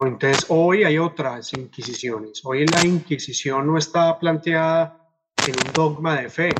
[0.00, 2.42] Entonces, hoy hay otras inquisiciones.
[2.44, 5.08] Hoy la inquisición no está planteada
[5.46, 6.50] en un dogma de fe.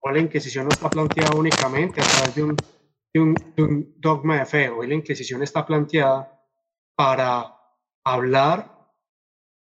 [0.00, 2.56] Hoy la inquisición no está planteada únicamente a través de un
[3.12, 4.68] de un, dogma de fe.
[4.68, 6.40] Hoy la Inquisición está planteada
[6.94, 7.56] para
[8.04, 8.88] hablar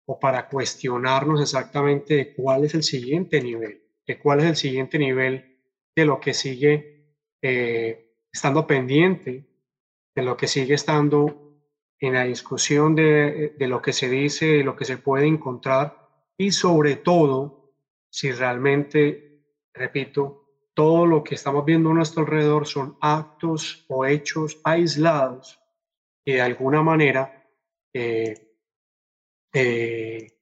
[0.05, 4.97] o para cuestionarnos exactamente de cuál es el siguiente nivel, de cuál es el siguiente
[4.97, 5.59] nivel
[5.95, 9.47] de lo que sigue eh, estando pendiente,
[10.15, 11.59] de lo que sigue estando
[11.99, 16.07] en la discusión de, de lo que se dice, de lo que se puede encontrar
[16.37, 17.73] y sobre todo
[18.09, 19.43] si realmente,
[19.73, 20.48] repito,
[20.79, 25.59] todo lo que estamos viendo a nuestro alrededor son actos o hechos aislados
[26.23, 27.45] y de alguna manera
[27.93, 28.55] eh,
[29.51, 30.39] eh,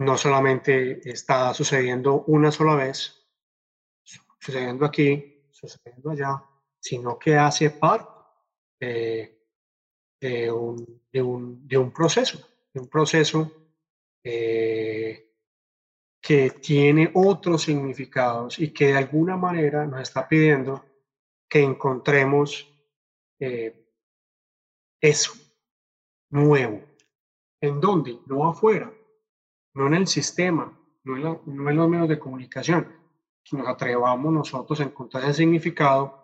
[0.00, 3.24] no solamente está sucediendo una sola vez,
[4.40, 6.42] sucediendo aquí, sucediendo allá,
[6.80, 9.38] sino que hace parte
[10.20, 11.22] de, un, de,
[11.78, 13.52] un, proceso, de un proceso
[14.24, 15.21] eh,
[16.22, 20.84] que tiene otros significados y que de alguna manera nos está pidiendo
[21.48, 22.72] que encontremos
[23.40, 23.84] eh,
[25.00, 25.32] eso
[26.30, 26.80] nuevo.
[27.60, 28.20] ¿En dónde?
[28.26, 28.92] No afuera,
[29.74, 32.96] no en el sistema, no en, no en los medios de comunicación,
[33.42, 36.22] que nos atrevamos nosotros a encontrar ese significado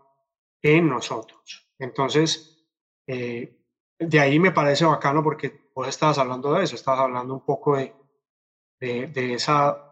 [0.63, 1.73] en nosotros.
[1.77, 2.65] Entonces,
[3.05, 3.65] eh,
[3.99, 7.77] de ahí me parece bacano porque vos estabas hablando de eso, estabas hablando un poco
[7.77, 7.93] de,
[8.79, 9.88] de, de esas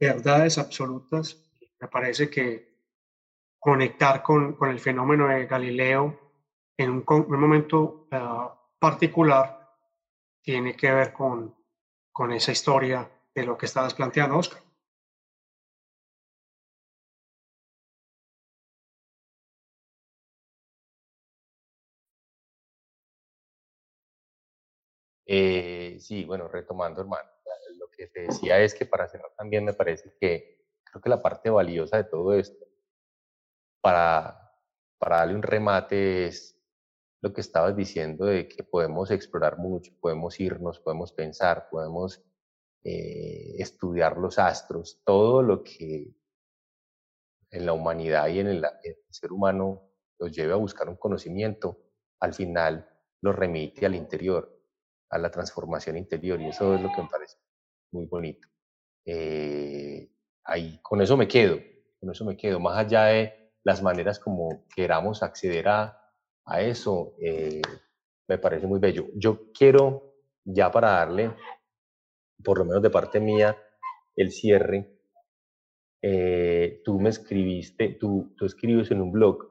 [0.00, 1.36] verdades absolutas.
[1.78, 2.70] Me parece que
[3.58, 6.18] conectar con, con el fenómeno de Galileo
[6.76, 8.48] en un, momento uh,
[8.78, 9.76] particular
[10.42, 11.54] tiene que ver con,
[12.10, 14.62] con esa historia de lo que estabas planteando, Oscar.
[25.26, 27.28] Eh, sí, bueno, retomando, hermano,
[28.06, 31.96] te decía es que para cerrar también me parece que creo que la parte valiosa
[31.96, 32.66] de todo esto,
[33.80, 34.52] para,
[34.98, 36.56] para darle un remate, es
[37.22, 42.22] lo que estabas diciendo de que podemos explorar mucho, podemos irnos, podemos pensar, podemos
[42.82, 46.14] eh, estudiar los astros, todo lo que
[47.50, 50.96] en la humanidad y en el, en el ser humano nos lleve a buscar un
[50.96, 51.78] conocimiento,
[52.20, 52.88] al final
[53.22, 54.56] lo remite al interior
[55.10, 57.39] a la transformación interior y eso es lo que me parece
[57.92, 58.48] muy bonito.
[59.04, 60.10] Eh,
[60.44, 61.58] ahí, con eso me quedo,
[61.98, 65.98] con eso me quedo, más allá de las maneras como queramos acceder a,
[66.44, 67.62] a eso, eh,
[68.28, 69.06] me parece muy bello.
[69.14, 70.14] Yo quiero,
[70.44, 71.34] ya para darle,
[72.42, 73.56] por lo menos de parte mía,
[74.16, 74.96] el cierre,
[76.02, 79.50] eh, tú me escribiste, tú, tú escribes en un blog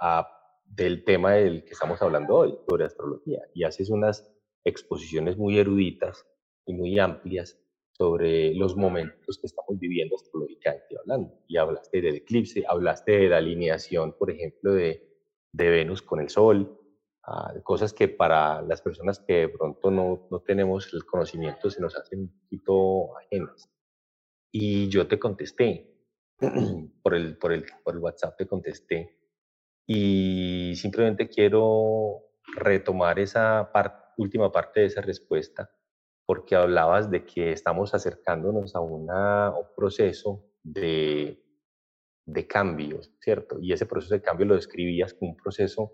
[0.00, 0.28] a
[0.64, 4.28] del tema del que estamos hablando hoy, sobre astrología, y haces unas
[4.64, 6.26] exposiciones muy eruditas
[6.66, 7.58] y muy amplias
[7.96, 11.38] sobre los momentos que estamos viviendo astrológicamente hablando.
[11.46, 15.14] Y hablaste del eclipse, hablaste de la alineación, por ejemplo, de,
[15.52, 16.80] de Venus con el Sol,
[17.22, 21.80] ah, cosas que para las personas que de pronto no, no tenemos el conocimiento se
[21.80, 23.70] nos hacen un poquito ajenas.
[24.50, 25.96] Y yo te contesté,
[27.02, 29.18] por el, por el, por el WhatsApp te contesté,
[29.86, 32.22] y simplemente quiero
[32.56, 33.70] retomar esa
[34.16, 35.70] última parte de esa respuesta,
[36.26, 39.06] porque hablabas de que estamos acercándonos a un
[39.76, 41.42] proceso de,
[42.26, 43.58] de cambio, ¿cierto?
[43.60, 45.92] Y ese proceso de cambio lo describías como un proceso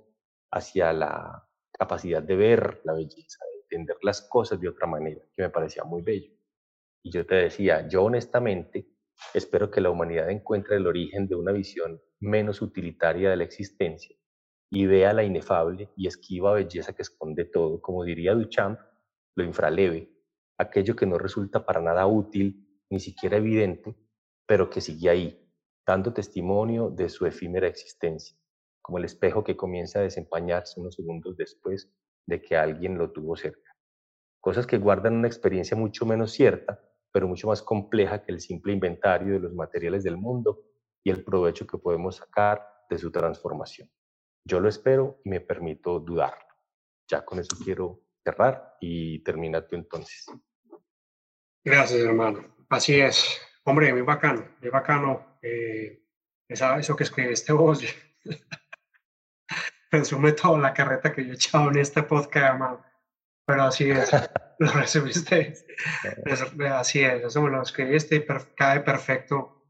[0.52, 5.42] hacia la capacidad de ver la belleza, de entender las cosas de otra manera, que
[5.42, 6.32] me parecía muy bello.
[7.02, 8.88] Y yo te decía, yo honestamente
[9.34, 14.16] espero que la humanidad encuentre el origen de una visión menos utilitaria de la existencia
[14.70, 18.78] y vea la inefable y esquiva belleza que esconde todo, como diría Duchamp,
[19.36, 20.10] lo infraleve,
[20.60, 23.96] aquello que no resulta para nada útil, ni siquiera evidente,
[24.46, 25.50] pero que sigue ahí,
[25.86, 28.36] dando testimonio de su efímera existencia,
[28.82, 31.90] como el espejo que comienza a desempañarse unos segundos después
[32.26, 33.74] de que alguien lo tuvo cerca.
[34.40, 36.80] Cosas que guardan una experiencia mucho menos cierta,
[37.12, 40.62] pero mucho más compleja que el simple inventario de los materiales del mundo
[41.02, 43.90] y el provecho que podemos sacar de su transformación.
[44.44, 46.34] Yo lo espero y me permito dudar.
[47.08, 50.26] Ya con eso quiero cerrar y termina tú entonces.
[51.64, 52.44] Gracias, hermano.
[52.68, 53.40] Así es.
[53.64, 55.38] Hombre, muy bacano, muy bacano.
[55.42, 56.02] Eh,
[56.48, 57.82] eso que escribiste vos.
[59.90, 62.84] Resume toda la carreta que yo he echado en este podcast, hermano.
[63.44, 64.10] Pero así es,
[64.58, 65.54] lo resumiste.
[66.70, 69.60] Así es, eso me lo escribiste y cae perfecto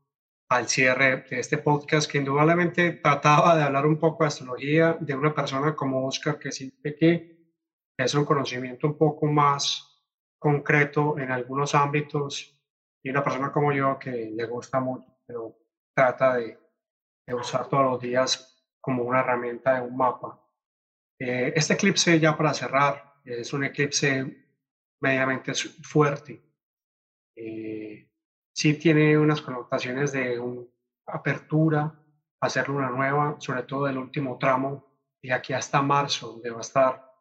[0.50, 5.14] al cierre de este podcast que indudablemente trataba de hablar un poco de astrología de
[5.14, 7.38] una persona como Oscar que siente que
[7.96, 9.89] es un conocimiento un poco más
[10.40, 12.58] concreto en algunos ámbitos
[13.02, 15.56] y una persona como yo que le gusta mucho, pero
[15.94, 16.58] trata de,
[17.32, 20.42] usar todos los días como una herramienta de un mapa.
[21.16, 24.48] Eh, este eclipse, ya para cerrar, es un eclipse
[25.00, 26.42] medianamente fuerte.
[27.36, 28.10] Eh,
[28.52, 30.66] sí tiene unas connotaciones de una
[31.06, 32.02] apertura,
[32.40, 34.84] hacer una nueva, sobre todo el último tramo,
[35.22, 37.12] y aquí hasta marzo, donde va a estar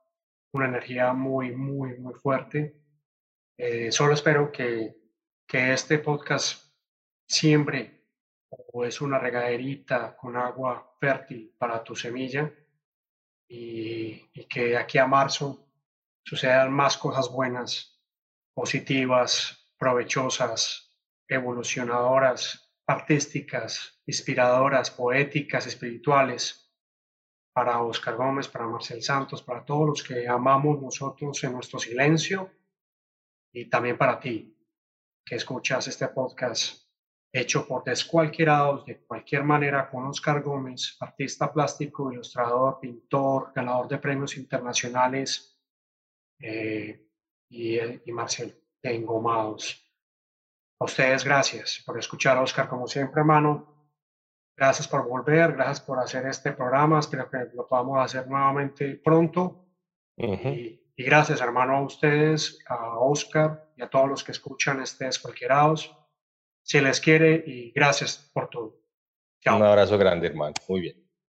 [0.54, 2.79] una energía muy, muy, muy fuerte.
[3.62, 4.96] Eh, solo espero que,
[5.46, 6.72] que este podcast
[7.28, 8.06] siembre
[8.72, 12.50] o es una regaderita con agua fértil para tu semilla
[13.50, 15.68] y, que aquí a marzo
[16.24, 18.02] sucedan más cosas buenas,
[18.54, 20.98] positivas, provechosas,
[21.28, 26.72] evolucionadoras, artísticas, inspiradoras, poéticas, espirituales,
[27.52, 32.54] para Oscar Gómez, para Marcel Santos, para todos los que amamos nosotros en nuestro silencio
[33.52, 34.56] y también para ti
[35.26, 36.90] que escuchas este podcast
[37.32, 44.00] hecho por descualquierados de cualquier manera con Oscar Gómez, artista plástico, ilustrador, pintor, ganador de
[44.00, 45.60] premios internacionales
[46.40, 47.08] eh,
[47.50, 49.86] y, y Marcel de Engomados.
[50.80, 53.70] A ustedes gracias por escuchar a Oscar como siempre, hermano.
[54.56, 57.00] Gracias por volver, gracias por hacer este programa.
[57.00, 59.66] Espero que lo podamos hacer nuevamente pronto.
[60.18, 65.06] y, y, gracias, hermano, a ustedes, a Oscar y a todos los que escuchan este
[65.06, 65.96] Descualquierados
[66.62, 68.82] se les quiere y gracias por todo.
[69.46, 70.56] Un abrazo grande, hermano.
[70.68, 71.09] Muy bien.